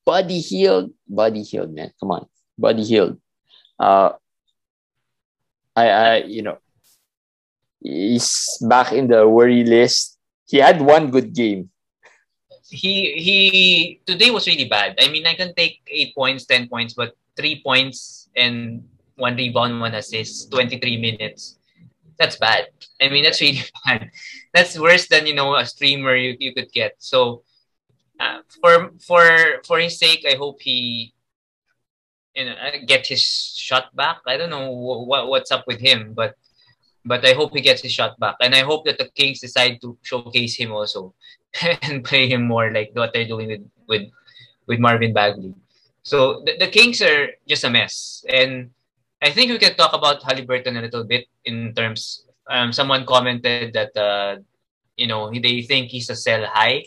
[0.05, 2.27] Buddy Hield, Buddy Hield, man, come on,
[2.59, 3.21] Buddy Hield.
[3.79, 4.13] Uh,
[5.77, 6.59] I, I, you know,
[7.81, 10.19] he's back in the worry list.
[10.47, 11.71] He had one good game.
[12.71, 14.97] he he today was really bad.
[15.01, 18.83] I mean, I can take eight points, ten points, but three points and
[19.17, 21.59] one rebound, one assist, twenty three minutes.
[22.19, 22.69] That's bad.
[23.01, 24.11] I mean, that's really bad.
[24.55, 26.95] That's worse than you know a streamer you, you could get.
[26.99, 27.43] So,
[28.19, 29.23] uh, for for
[29.67, 31.15] for his sake, I hope he
[32.37, 32.55] you know
[32.87, 33.25] get his
[33.57, 34.19] shot back.
[34.27, 36.37] I don't know what what's up with him, but
[37.05, 39.81] but I hope he gets his shot back, and I hope that the Kings decide
[39.81, 41.15] to showcase him also
[41.83, 44.05] and play him more like what they're doing with with
[44.67, 45.55] with Marvin Bagley.
[46.03, 48.71] So the, the Kings are just a mess, and
[49.23, 52.23] I think we can talk about Halliburton a little bit in terms.
[52.49, 54.37] Um, someone commented that uh,
[54.97, 56.85] you know they think he's a sell high,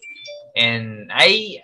[0.55, 1.63] and I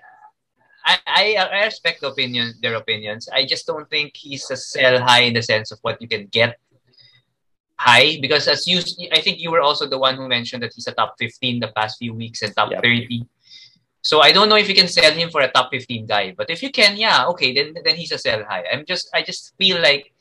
[0.86, 3.28] I, I I respect opinion their opinions.
[3.34, 6.28] I just don't think he's a sell high in the sense of what you can
[6.28, 6.60] get
[7.78, 8.80] high because as you
[9.12, 11.74] I think you were also the one who mentioned that he's a top 15 the
[11.76, 12.84] past few weeks and top Yep.
[12.84, 13.26] 30.
[14.02, 16.52] So I don't know if you can sell him for a top 15 guy, but
[16.52, 18.64] if you can, yeah, okay, then then he's a sell high.
[18.72, 20.14] I'm just I just feel like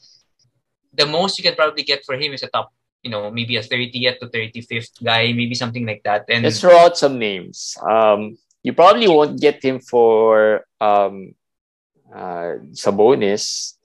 [0.95, 2.73] the most you can probably get for him is a top,
[3.03, 6.25] you know, maybe a 30th to 35th guy, maybe something like that.
[6.31, 7.77] And Let's throw out some names.
[7.83, 11.37] Um, you probably won't get him for um,
[12.11, 13.77] uh, Sabonis.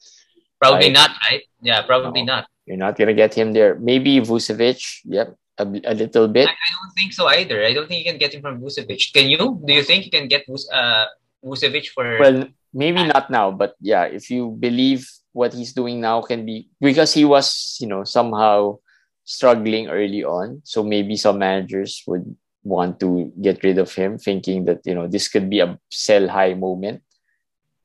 [0.60, 1.44] probably I- not, right?
[1.62, 2.34] Yeah, probably No.
[2.42, 2.44] not.
[2.66, 3.76] You're not gonna get him there.
[3.82, 5.02] Maybe Vucevic.
[5.06, 6.48] Yep, a, a little bit.
[6.48, 7.66] I, I don't think so either.
[7.66, 9.12] I don't think you can get him from Vucevic.
[9.12, 9.58] Can you?
[9.66, 11.06] Do you think you can get uh,
[11.44, 12.06] Vucevic for?
[12.20, 16.70] Well, maybe not now, but yeah, if you believe what he's doing now can be
[16.80, 18.78] because he was, you know, somehow
[19.26, 20.62] struggling early on.
[20.64, 25.08] So maybe some managers would want to get rid of him, thinking that you know
[25.08, 27.02] this could be a sell high moment,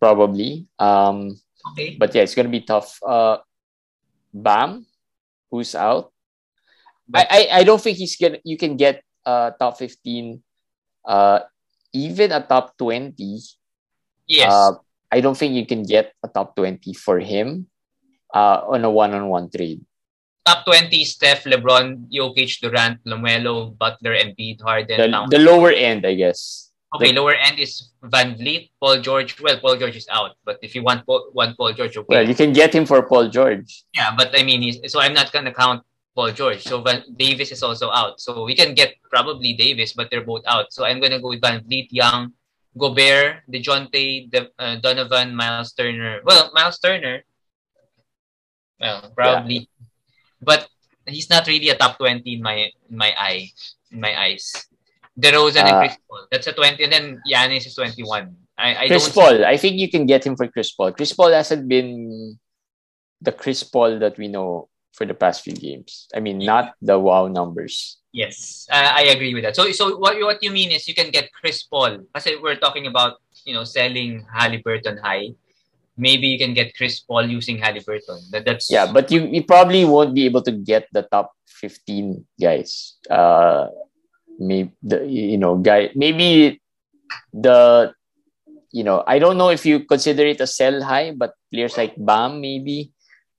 [0.00, 0.66] probably.
[0.78, 1.38] Um,
[1.72, 1.96] okay.
[1.98, 2.98] but yeah, it's gonna be tough.
[3.04, 3.38] Uh,
[4.32, 4.86] Bam,
[5.50, 6.12] who's out?
[7.08, 8.38] But- I, I I don't think he's gonna.
[8.44, 10.42] You can get uh top fifteen,
[11.04, 11.40] uh,
[11.92, 13.40] even a top twenty.
[14.26, 14.52] Yes.
[14.52, 14.72] Uh,
[15.14, 17.70] I don't think you can get a top 20 for him
[18.34, 19.84] uh, on a one-on-one trade.
[20.44, 25.00] Top 20, Steph, LeBron, Jokic, Durant, LaMelo, Butler, Embiid, Harden.
[25.00, 25.30] The, Towns.
[25.30, 26.70] the lower end, I guess.
[26.94, 29.40] okay, the- lower end is VanVleet, Paul George.
[29.40, 32.06] Well, Paul George is out, but if you want Paul, want Paul George, okay.
[32.08, 33.84] Well, you can get him for Paul George.
[33.94, 35.82] yeah, but I mean, he's, so I'm not gonna count
[36.14, 36.62] Paul George.
[36.62, 38.20] So Van, Davis is also out.
[38.20, 40.72] So we can get probably Davis, but they're both out.
[40.72, 42.32] So I'm gonna go with VanVleet, Young,
[42.76, 46.20] Gobert, Dejounte, De, uh, Donovan, Miles Turner.
[46.22, 47.24] Well, Miles Turner.
[48.80, 49.68] Well, probably,
[50.40, 50.68] but
[51.06, 53.50] he's not really a top twenty in my in my eye
[53.92, 54.52] in my eyes.
[55.14, 56.22] DeRozan and Uh, Chris Paul.
[56.30, 58.36] That's a twenty, and then Giannis is twenty one.
[58.58, 60.92] I, I Chris don't Paul, I think you can get him for Chris Paul.
[60.92, 62.38] Chris Paul hasn't been
[63.20, 66.06] the Chris Paul that we know for the past few games.
[66.14, 67.98] I mean, not the wow numbers.
[68.14, 69.56] Yes, uh, I agree with that.
[69.58, 72.06] So, so what what you mean is you can get Chris Paul.
[72.14, 75.34] Kasi we're talking about you know selling Halliburton high.
[75.96, 78.18] Maybe you can get Chris Paul using Halliburton.
[78.30, 82.26] That, that's Yeah, but you, you probably won't be able to get the top 15
[82.40, 82.98] guys.
[83.08, 83.68] Uh,
[84.38, 86.60] maybe the you know guy maybe
[87.32, 87.94] the
[88.72, 91.94] you know I don't know if you consider it a sell high, but players like
[91.96, 92.90] Bam maybe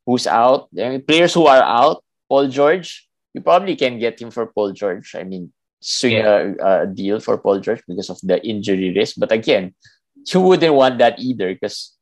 [0.06, 4.32] who's out, I mean, players who are out, Paul George, you probably can get him
[4.32, 5.16] for Paul George.
[5.16, 9.16] I mean, swing a, a deal for Paul George because of the injury risk.
[9.18, 9.74] But again,
[10.28, 11.98] you wouldn't want that either because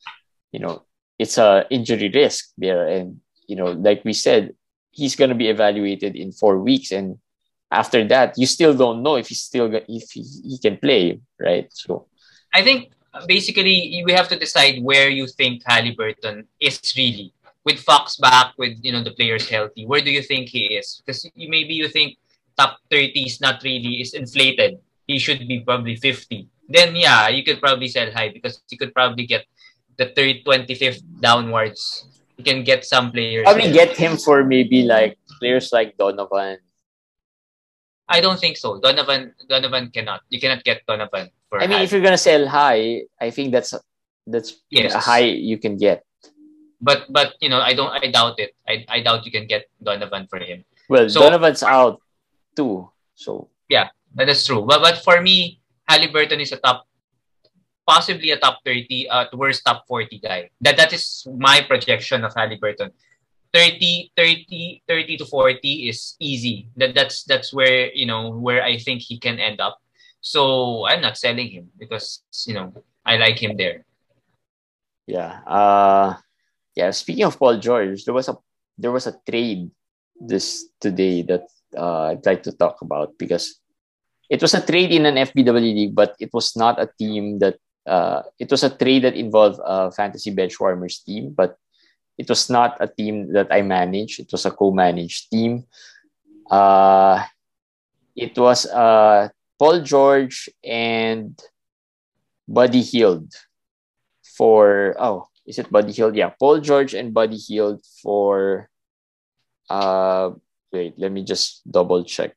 [0.53, 0.85] you know
[1.19, 4.55] it's a injury risk there, and you know, like we said,
[4.91, 7.17] he's gonna be evaluated in four weeks, and
[7.71, 11.67] after that, you still don't know if he's still if he, he can play, right?
[11.73, 12.07] So
[12.53, 12.93] I think
[13.27, 17.33] basically we have to decide where you think Halliburton is really
[17.65, 19.85] with Fox back, with you know the players healthy.
[19.85, 21.01] Where do you think he is?
[21.01, 22.17] Because maybe you think
[22.57, 24.77] top thirty is not really is inflated.
[25.07, 26.47] He should be probably fifty.
[26.69, 29.45] Then yeah, you could probably sell high because you could probably get
[29.97, 32.05] the third twenty fifth downwards.
[32.37, 33.43] You can get some players.
[33.45, 33.85] probably there.
[33.85, 36.57] get him for maybe like players like Donovan.
[38.09, 38.79] I don't think so.
[38.79, 40.21] Donovan Donovan cannot.
[40.29, 41.61] You cannot get Donovan for.
[41.61, 41.83] I mean, high.
[41.83, 43.73] if you're gonna sell high, I think that's
[44.27, 44.93] that's Yes.
[44.93, 46.03] a high you can get.
[46.83, 48.51] but but you know I don't I doubt it.
[48.67, 50.65] I, I doubt you can get Donovan for him.
[50.91, 52.01] Well, So- Donovan's out
[52.59, 54.61] too, so yeah, That is true.
[54.67, 56.85] But but for me, Halliburton is a top,
[57.87, 60.49] possibly a top thirty, at worst top forty guy.
[60.61, 62.91] That that is my projection of Halliburton.
[63.53, 66.69] 30, 30, 30 to forty is easy.
[66.75, 69.77] That that's that's where you know where I think he can end up.
[70.21, 72.73] So I'm not selling him because you know
[73.05, 73.85] I like him there.
[75.07, 75.41] yeah.
[75.45, 76.15] Uh
[76.75, 76.91] yeah.
[76.91, 78.37] Speaking of Paul George, there was a
[78.77, 79.69] there was a trade
[80.19, 81.45] this today that
[81.77, 83.59] uh, I'd like to talk about because
[84.29, 87.57] it was a trade in an FBW league, but it was not a team that
[87.85, 91.57] uh, it was a trade that involved a fantasy benchwarmers team, but
[92.17, 94.19] it was not a team that I managed.
[94.19, 95.65] It was a co-managed team.
[96.49, 97.23] Uh,
[98.15, 101.39] it was uh, Paul George and
[102.47, 103.31] Buddy Hield
[104.37, 106.15] for oh is it Buddy Hield?
[106.15, 108.69] Yeah, Paul George and Buddy Hield for
[109.69, 110.31] uh
[110.71, 112.35] wait, let me just double check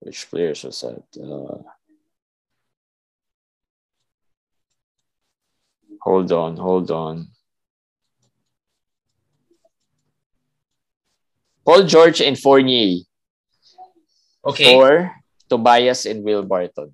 [0.00, 1.04] which players was that.
[1.20, 1.62] Uh,
[6.02, 7.28] hold on, hold on.
[11.64, 13.04] Paul George and Fournier
[14.44, 15.12] Okay, Or
[15.48, 16.92] Tobias and Will Barton.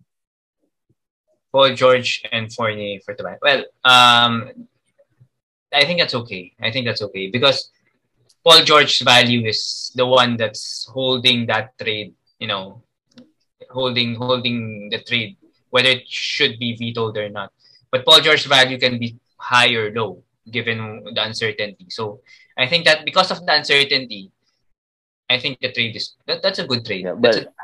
[1.53, 3.39] Paul George and Fournier for Tobias.
[3.41, 4.51] Well, um,
[5.73, 6.53] I think that's okay.
[6.61, 7.71] I think that's okay because
[8.45, 12.15] Paul George's value is the one that's holding that trade.
[12.39, 12.83] You know,
[13.71, 15.37] holding holding the trade,
[15.71, 17.53] whether it should be vetoed or not.
[17.91, 21.87] But Paul George's value can be high or low given the uncertainty.
[21.89, 22.21] So
[22.57, 24.31] I think that because of the uncertainty,
[25.29, 27.05] I think the trade is that, that's a good trade.
[27.05, 27.55] Yeah, that's, but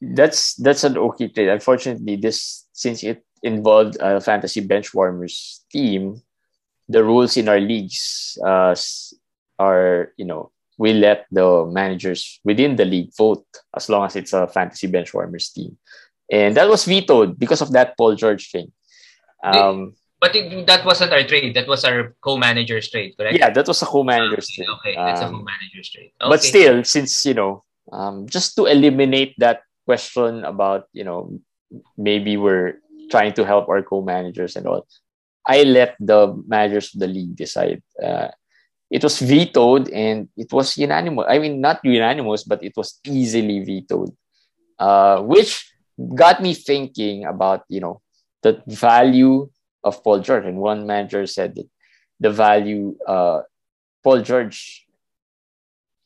[0.00, 1.48] that's that's an okay trade.
[1.48, 6.22] Unfortunately, this since it involved a fantasy benchwarmers team,
[6.88, 8.74] the rules in our leagues uh,
[9.58, 13.44] are you know we let the managers within the league vote
[13.76, 15.76] as long as it's a fantasy benchwarmers team,
[16.32, 18.72] and that was vetoed because of that Paul George thing.
[19.42, 21.56] Um, but it, that wasn't our trade.
[21.56, 23.38] That was our co-manager's trade, correct?
[23.38, 24.68] Yeah, that was a co-manager's okay, trade.
[24.68, 26.12] Okay, that's um, a co-manager's trade.
[26.20, 26.28] Okay.
[26.28, 31.40] But still, since you know, um, just to eliminate that question about you know
[31.96, 34.86] maybe we're trying to help our co-managers and all,
[35.46, 37.82] I let the managers of the league decide.
[37.96, 38.28] Uh,
[38.90, 41.26] it was vetoed and it was unanimous.
[41.28, 44.12] I mean, not unanimous, but it was easily vetoed,
[44.78, 45.64] uh, which
[46.14, 48.02] got me thinking about you know
[48.42, 49.50] the value
[49.84, 50.44] of Paul George.
[50.44, 51.68] And one manager said that
[52.18, 53.42] the value, uh,
[54.02, 54.86] Paul George,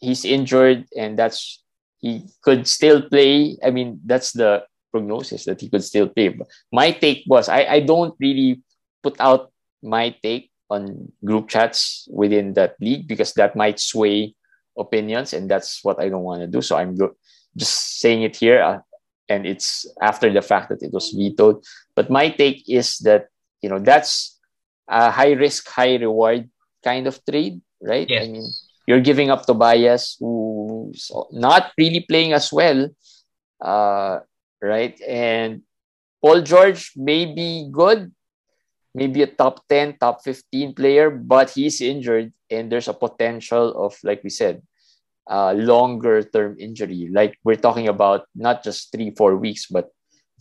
[0.01, 1.63] he's injured and that's,
[1.99, 3.57] he could still play.
[3.65, 6.29] I mean, that's the prognosis that he could still play.
[6.29, 8.63] But my take was, I, I don't really
[9.03, 14.35] put out my take on group chats within that league because that might sway
[14.79, 16.61] opinions and that's what I don't want to do.
[16.61, 16.97] So I'm
[17.57, 18.83] just saying it here.
[19.29, 21.65] And it's after the fact that it was vetoed.
[21.97, 23.29] But my take is that
[23.63, 24.39] you know that's
[24.89, 26.51] a high risk, high reward
[26.85, 28.09] kind of trade, right?
[28.09, 28.29] Yes.
[28.29, 28.47] I mean,
[28.87, 32.89] you're giving up Tobias, who's not really playing as well,
[33.61, 34.21] uh,
[34.61, 35.01] right?
[35.01, 35.63] And
[36.21, 38.13] Paul George may be good,
[38.95, 43.97] maybe a top 10, top 15 player, but he's injured and there's a potential of,
[44.05, 44.63] like we said,
[45.31, 47.09] uh, longer term injury.
[47.11, 49.91] Like we're talking about not just three, four weeks, but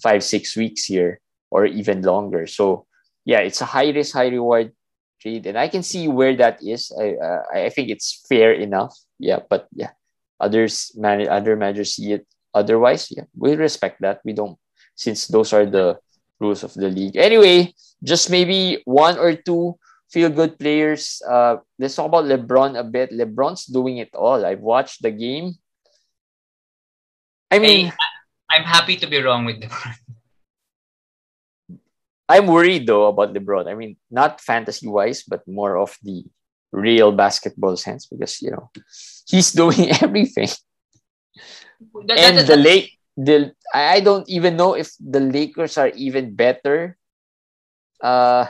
[0.01, 1.19] five, six weeks here
[1.51, 2.47] or even longer.
[2.47, 2.85] So
[3.25, 4.73] yeah, it's a high risk, high reward
[5.21, 6.91] trade, and I can see where that is.
[6.91, 8.97] I uh, I think it's fair enough.
[9.19, 9.95] Yeah, but yeah,
[10.39, 13.07] others man other managers see it otherwise.
[13.11, 14.19] Yeah, we respect that.
[14.25, 14.57] We don't
[14.95, 15.97] since those are the
[16.39, 17.15] rules of the league.
[17.15, 19.79] Anyway, just maybe one or two
[20.13, 21.17] feel good players.
[21.25, 23.09] Uh, let's talk about LeBron a bit.
[23.09, 24.45] LeBron's doing it all.
[24.45, 25.57] I've watched the game.
[27.49, 27.93] I mean, hey,
[28.49, 29.97] I'm happy to be wrong with LeBron.
[32.29, 33.67] I'm worried though about LeBron.
[33.67, 36.23] I mean, not fantasy wise, but more of the
[36.71, 38.71] real basketball sense because you know
[39.27, 40.49] he's doing everything.
[42.07, 46.33] That, and that, the late the I don't even know if the Lakers are even
[46.33, 46.97] better
[48.01, 48.47] uh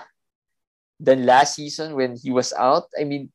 [1.03, 2.87] than last season when he was out.
[2.99, 3.29] I mean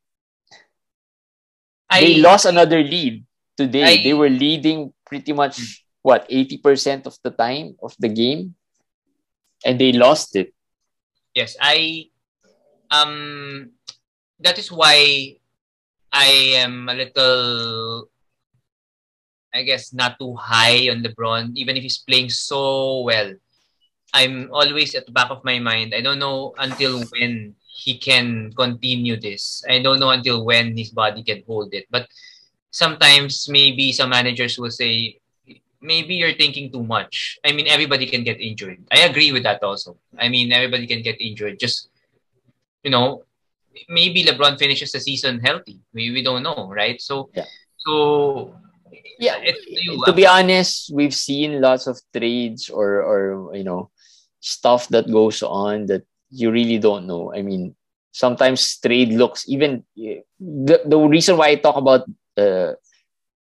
[1.90, 3.24] I, they lost another lead
[3.57, 3.85] today.
[3.85, 8.54] I, they were leading pretty much what 80% of the time of the game
[9.64, 10.54] and they lost it.
[11.35, 12.09] Yes, I
[12.90, 13.76] um
[14.40, 15.37] that is why
[16.12, 18.09] I am a little
[19.52, 23.33] I guess not too high on LeBron, even if he's playing so well.
[24.12, 25.92] I'm always at the back of my mind.
[25.94, 29.62] I don't know until when he can continue this.
[29.71, 31.87] I don't know until when his body can hold it.
[31.88, 32.11] But
[32.71, 35.21] sometimes maybe some managers will say,
[35.81, 37.38] maybe you're thinking too much.
[37.47, 38.83] I mean, everybody can get injured.
[38.91, 39.97] I agree with that also.
[40.19, 41.61] I mean, everybody can get injured.
[41.61, 41.88] Just,
[42.83, 43.23] you know,
[43.88, 45.79] maybe LeBron finishes the season healthy.
[45.95, 47.01] We, we don't know, right?
[47.01, 47.47] So, yeah.
[47.79, 48.59] so
[49.21, 49.38] yeah.
[49.69, 53.91] You, to be honest, we've seen lots of trades or or you know
[54.41, 57.33] stuff that goes on that you really don't know.
[57.35, 57.75] I mean,
[58.12, 59.85] sometimes trade looks even
[60.38, 62.03] the the reason why I talk about
[62.37, 62.73] uh,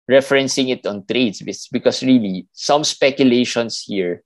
[0.09, 4.23] referencing it on trades is because really some speculations here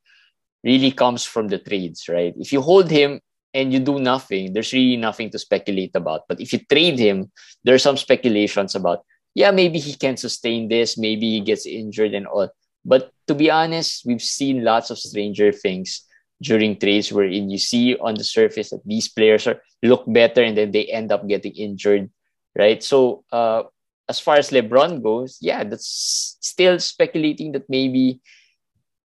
[0.64, 2.34] really comes from the trades, right?
[2.38, 3.22] If you hold him
[3.54, 6.28] and you do nothing, there's really nothing to speculate about.
[6.28, 7.32] But if you trade him,
[7.64, 12.28] there's some speculations about, yeah, maybe he can sustain this, maybe he gets injured and
[12.28, 12.50] all.
[12.84, 16.04] But to be honest, we've seen lots of stranger things
[16.42, 20.58] during trades wherein you see on the surface that these players are look better and
[20.58, 22.10] then they end up getting injured,
[22.58, 22.84] right?
[22.84, 23.64] So uh,
[24.08, 28.22] as far as LeBron goes, yeah, that's still speculating that maybe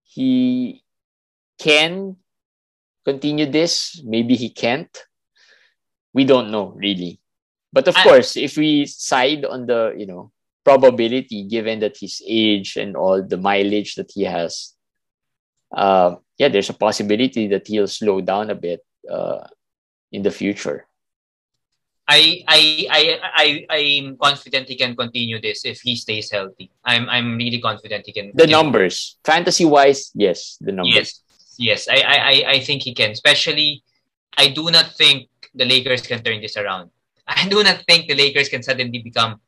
[0.04, 0.82] he
[1.58, 2.16] can
[3.04, 4.02] continue this.
[4.04, 4.90] Maybe he can't.
[6.12, 7.20] We don't know really.
[7.72, 10.30] But of I, course, if we side on the, you know,
[10.64, 14.74] probability given that his age and all the mileage that he has,
[15.74, 18.80] uh, yeah, there's a possibility that he'll slow down a bit
[19.11, 19.47] uh,
[20.11, 20.87] in the future.
[22.09, 22.61] I I
[22.91, 26.70] I I I'm confident he can continue this if he stays healthy.
[26.85, 28.33] I'm I'm really confident he can.
[28.35, 31.22] The numbers, fantasy wise, yes, the numbers.
[31.57, 33.11] Yes, yes, I I I think he can.
[33.12, 33.83] Especially,
[34.37, 36.91] I do not think the Lakers can turn this around.
[37.28, 39.39] I do not think the Lakers can suddenly become,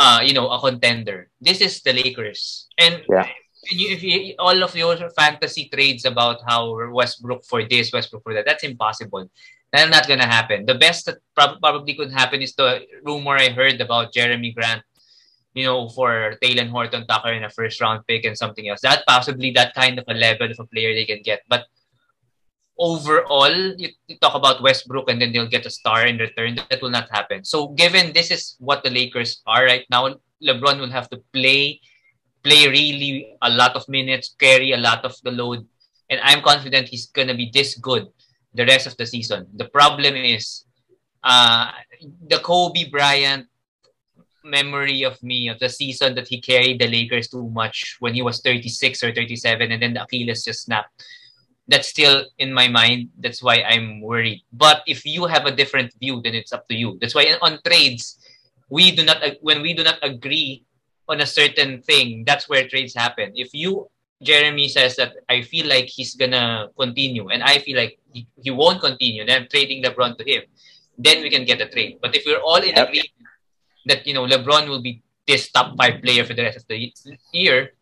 [0.00, 1.28] uh, you know, a contender.
[1.44, 3.28] This is the Lakers, and yeah.
[3.68, 8.32] You, if you, all of your fantasy trades about how Westbrook for this, Westbrook for
[8.34, 9.30] that, that's impossible.
[9.72, 10.66] That's not gonna happen.
[10.66, 14.82] The best that probably could happen is the rumor I heard about Jerami Grant,
[15.54, 18.80] you know, for Talen Horton Tucker in a first round pick and something else.
[18.80, 21.42] That possibly that kind of a level of a player they can get.
[21.46, 21.66] But
[22.78, 23.90] overall, you
[24.20, 26.56] talk about Westbrook and then they'll get a star in return.
[26.56, 27.44] That will not happen.
[27.44, 31.80] So given this is what the Lakers are right now, LeBron will have to play,
[32.42, 35.66] play really a lot of minutes, carry a lot of the load.
[36.08, 38.08] And I'm confident he's gonna be this good
[38.54, 39.46] the rest of the season.
[39.54, 40.64] The problem is
[41.22, 41.70] uh,
[42.28, 43.46] the Kobe Bryant
[44.44, 48.22] memory of me of the season that he carried the Lakers too much when he
[48.22, 51.04] was 36 or 37 and then the Achilles just snapped.
[51.68, 53.10] That's still in my mind.
[53.18, 54.42] That's why I'm worried.
[54.52, 56.98] But if you have a different view, then it's up to you.
[57.00, 58.18] That's why on trades,
[58.68, 60.64] we do not when we do not agree
[61.10, 63.32] on a certain thing, that's where trades happen.
[63.34, 63.90] If you
[64.22, 68.50] Jeremy says that I feel like he's gonna continue, and I feel like he, he
[68.50, 69.24] won't continue.
[69.24, 70.42] Then I'm trading LeBron to him.
[70.98, 71.98] Then we can get a trade.
[72.00, 72.88] But if we're all in yep.
[72.88, 73.10] agreement
[73.86, 76.92] that you know LeBron will be this top five player for the rest of the
[77.32, 77.72] year,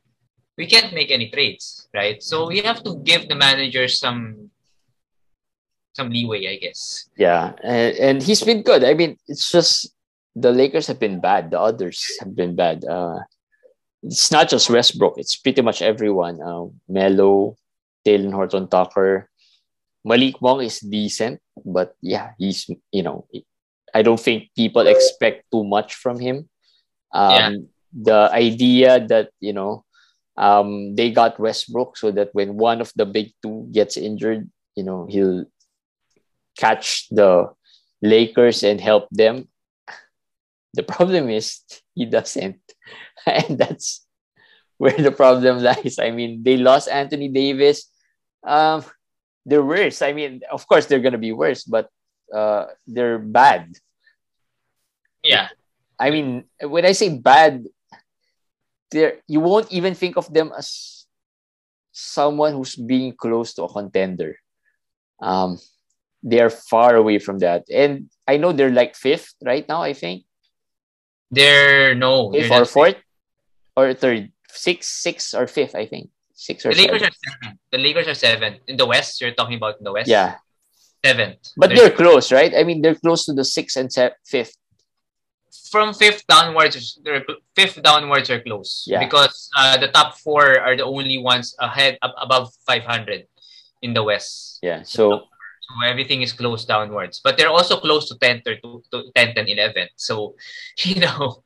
[0.57, 2.23] we can't make any trades, right?
[2.23, 4.51] So we have to give the manager some
[5.93, 7.11] some leeway, I guess.
[7.17, 8.85] Yeah, and, and he's been good.
[8.85, 9.91] I mean, it's just
[10.41, 11.51] the Lakers have been bad.
[11.51, 12.85] The others have been bad.
[12.85, 13.19] Uh,
[14.03, 15.19] it's not just Westbrook.
[15.19, 16.41] It's pretty much everyone.
[16.41, 17.57] Uh, Melo,
[18.07, 19.29] Talen Horton Tucker,
[20.05, 23.27] Malik Monk is decent, but yeah, he's you know,
[23.93, 26.49] I don't think people expect too much from him.
[27.13, 27.53] Um, yeah.
[27.93, 29.85] The idea that you know,
[30.37, 34.85] um, they got Westbrook so that when one of the big two gets injured, you
[34.85, 35.47] know, he'll
[36.57, 37.51] catch the
[38.01, 39.49] Lakers and help them.
[40.75, 41.61] The problem is
[41.95, 42.61] he doesn't.
[43.27, 44.07] and that's
[44.77, 45.99] where the problem lies.
[45.99, 47.91] I mean, they lost Anthony Davis.
[48.47, 48.85] Um,
[49.45, 50.03] they're worse.
[50.03, 51.89] I mean, of course they're gonna be worse, but
[52.35, 53.73] uh, they're bad.
[55.23, 55.49] Yeah.
[55.99, 57.65] I mean, when I say bad,
[58.91, 61.07] there you won't even think of them as
[61.93, 64.37] someone who's being close to a contender.
[65.21, 65.59] Um,
[66.23, 69.83] they're far away from that, and I know they're like fifth right now.
[69.83, 70.25] I think
[71.31, 72.97] they're no fifth or fourth
[73.77, 76.11] or third, six, six or fifth, I think.
[76.35, 77.09] Six or the Lakers seven.
[77.09, 77.59] are seven.
[77.73, 78.57] The Lakers are seven.
[78.69, 80.09] In the West, you're talking about in the West?
[80.09, 80.37] Yeah.
[81.05, 81.39] Seventh.
[81.57, 82.55] But they're, they're close, right?
[82.55, 84.57] I mean, they're close to the sixth and se- fifth.
[85.71, 87.25] From fifth downwards, they're,
[87.55, 88.85] fifth downwards are close.
[88.87, 89.01] Yeah.
[89.01, 93.27] Because uh, the top four are the only ones ahead, ab- above 500
[93.83, 94.61] in the West.
[94.63, 94.83] Yeah.
[94.83, 95.25] So,
[95.69, 97.21] so everything is close downwards.
[97.23, 99.93] But they're also close to 10th or to, to 10th and 11th.
[99.97, 100.35] So,
[100.79, 101.43] you know,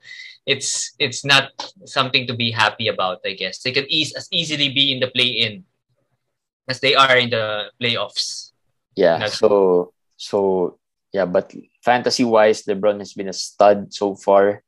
[0.46, 1.50] it's it's not
[1.84, 3.18] something to be happy about.
[3.24, 5.64] I guess they can ease as easily be in the play-in
[6.68, 8.52] as they are in the playoffs.
[8.96, 9.18] Yeah.
[9.18, 10.78] That's so so
[11.12, 11.52] yeah, but
[11.84, 14.62] fantasy wise, LeBron has been a stud so far.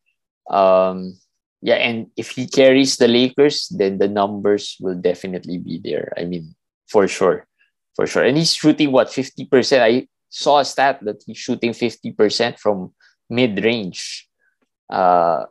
[0.50, 1.16] Um,
[1.62, 6.12] yeah, and if he carries the Lakers, then the numbers will definitely be there.
[6.18, 6.54] I mean,
[6.86, 7.46] for sure,
[7.94, 8.24] for sure.
[8.24, 9.82] And he's shooting what fifty percent.
[9.82, 12.92] I saw a stat that he's shooting fifty percent from
[13.30, 14.28] mid range.
[14.90, 15.46] Uh,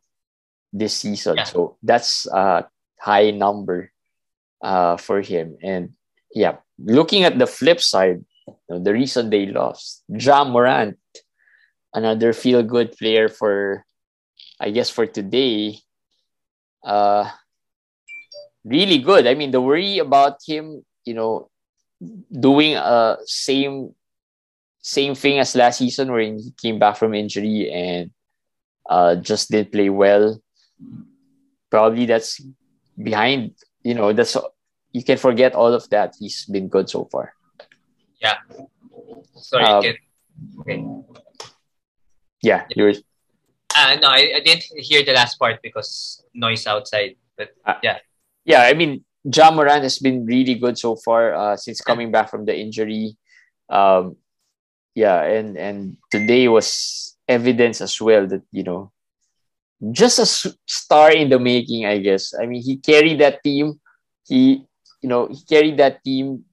[0.74, 1.38] this season.
[1.38, 1.44] Yeah.
[1.44, 2.66] So that's a
[3.00, 3.92] high number
[4.62, 5.58] uh, for him.
[5.62, 5.94] And
[6.34, 10.98] yeah, looking at the flip side, you know, the reason they lost, Ja Morant,
[11.94, 13.86] another feel good player for,
[14.60, 15.78] I guess, for today.
[16.84, 17.30] Uh,
[18.66, 19.28] really good.
[19.28, 21.50] I mean, the worry about him, you know,
[22.32, 23.96] doing a same
[24.82, 28.12] same thing as last season when he came back from injury and
[28.90, 30.42] uh, just didn't play well.
[31.70, 32.42] Probably that's
[33.02, 34.38] behind you know that's
[34.92, 36.16] you can forget all of that.
[36.20, 37.34] He's been good so far.
[38.22, 38.38] Yeah.
[39.36, 39.96] Sorry um, can,
[40.60, 40.86] okay.
[42.42, 42.66] Yeah.
[42.76, 43.02] yours.
[43.76, 47.98] Uh, no I, I didn't hear the last part because noise outside but uh, yeah.
[48.46, 52.30] yeah i mean Ja Morant has been really good so far uh, since coming back
[52.30, 53.16] from the injury
[53.70, 54.16] um
[54.96, 58.92] yeah and and today was evidence as well that you know
[59.92, 60.26] just a
[60.68, 62.34] star in the making, I guess.
[62.34, 63.80] I mean, he carried that team.
[64.28, 64.64] He
[65.02, 66.46] you know he carried that team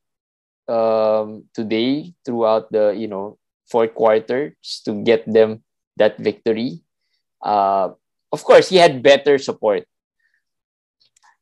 [0.66, 3.38] um, today throughout the you know
[3.70, 5.62] fourth quarter to get them
[5.96, 6.82] that victory.
[7.42, 7.90] Uh,
[8.32, 9.86] of course, he had better support.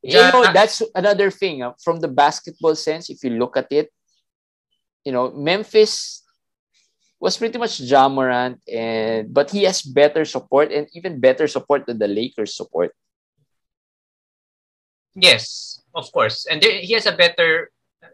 [0.02, 3.10] You know, that's another thing uh, from the basketball sense.
[3.10, 3.90] If you look at it,
[5.04, 6.22] you know, Memphis
[7.18, 11.86] was pretty much Ja Morant, and but he has better support and even better support
[11.86, 12.94] than the Lakers support.
[15.14, 17.70] Yes, of course, and there, he has a better,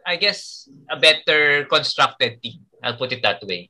[0.07, 2.65] I guess, a better constructed team.
[2.83, 3.69] I'll put it that way.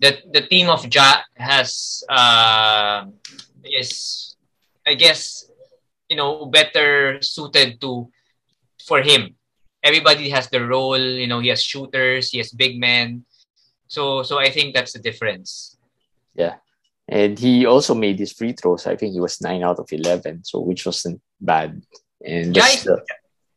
[0.00, 3.08] The the team of Ja has uh,
[3.64, 4.36] is,
[4.84, 5.48] I guess,
[6.12, 8.12] you know, better suited to
[8.84, 9.32] for him.
[9.80, 11.00] Everybody has the role.
[11.00, 13.24] You know, he has shooters, he has big men
[13.92, 15.76] so so I think that's the difference.
[16.32, 16.64] Yeah.
[17.04, 18.88] And he also made his free throws.
[18.88, 21.84] I think he was nine out of eleven, so which wasn't bad.
[22.24, 23.04] And Ja's, the...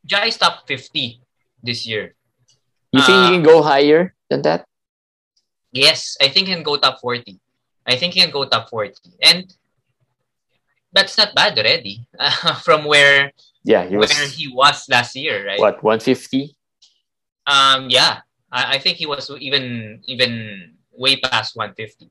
[0.03, 1.24] Ja's top fifty
[1.64, 2.20] this year.
[2.91, 4.68] You think uh, he can go higher than that?
[5.72, 7.39] Yes, I think he can go top forty.
[7.88, 9.47] I think he can go top forty, and
[10.96, 13.32] that's not bad already uh, from where
[13.64, 15.60] yeah he was, where he was last year, right?
[15.60, 16.56] What one fifty?
[17.46, 22.10] Um, yeah, I, I think he was even even way past 150.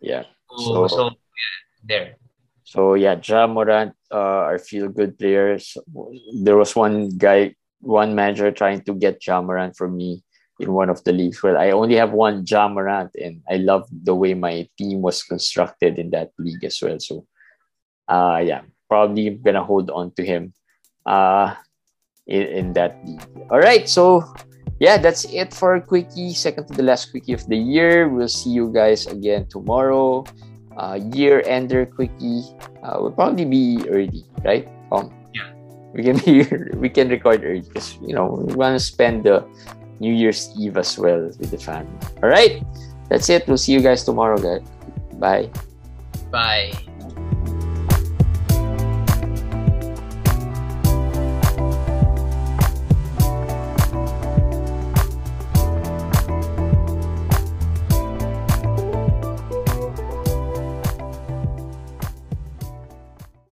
[0.00, 0.24] Yeah.
[0.50, 2.16] So, so, so yeah, there.
[2.62, 5.76] So yeah, Ja Morant uh, are feel good players.
[6.42, 10.22] There was one guy, one manager trying to get Ja Morant for me
[10.58, 11.42] in one of the leagues.
[11.42, 15.22] Well, I only have one Ja Morant, and I love the way my team was
[15.22, 16.98] constructed in that league as well.
[16.98, 17.26] So,
[18.08, 20.52] uh, yeah, probably gonna hold on to him,
[21.06, 21.54] uh,
[22.26, 23.22] in, in that league.
[23.50, 24.24] All right, so
[24.78, 26.34] yeah, that's it for quickie.
[26.34, 28.08] Second to the last quickie of the year.
[28.08, 30.24] We'll see you guys again tomorrow.
[30.76, 32.44] Uh, year ender quickie
[32.84, 34.68] uh, will probably be early, right?
[34.92, 35.48] Um, yeah.
[35.94, 36.44] We can be
[36.76, 39.46] we can record early because you know we want to spend the
[40.00, 41.96] New Year's Eve as well with the family.
[42.22, 42.60] All right,
[43.08, 43.48] that's it.
[43.48, 44.66] We'll see you guys tomorrow, guys.
[45.16, 45.48] Bye.
[46.30, 46.85] Bye.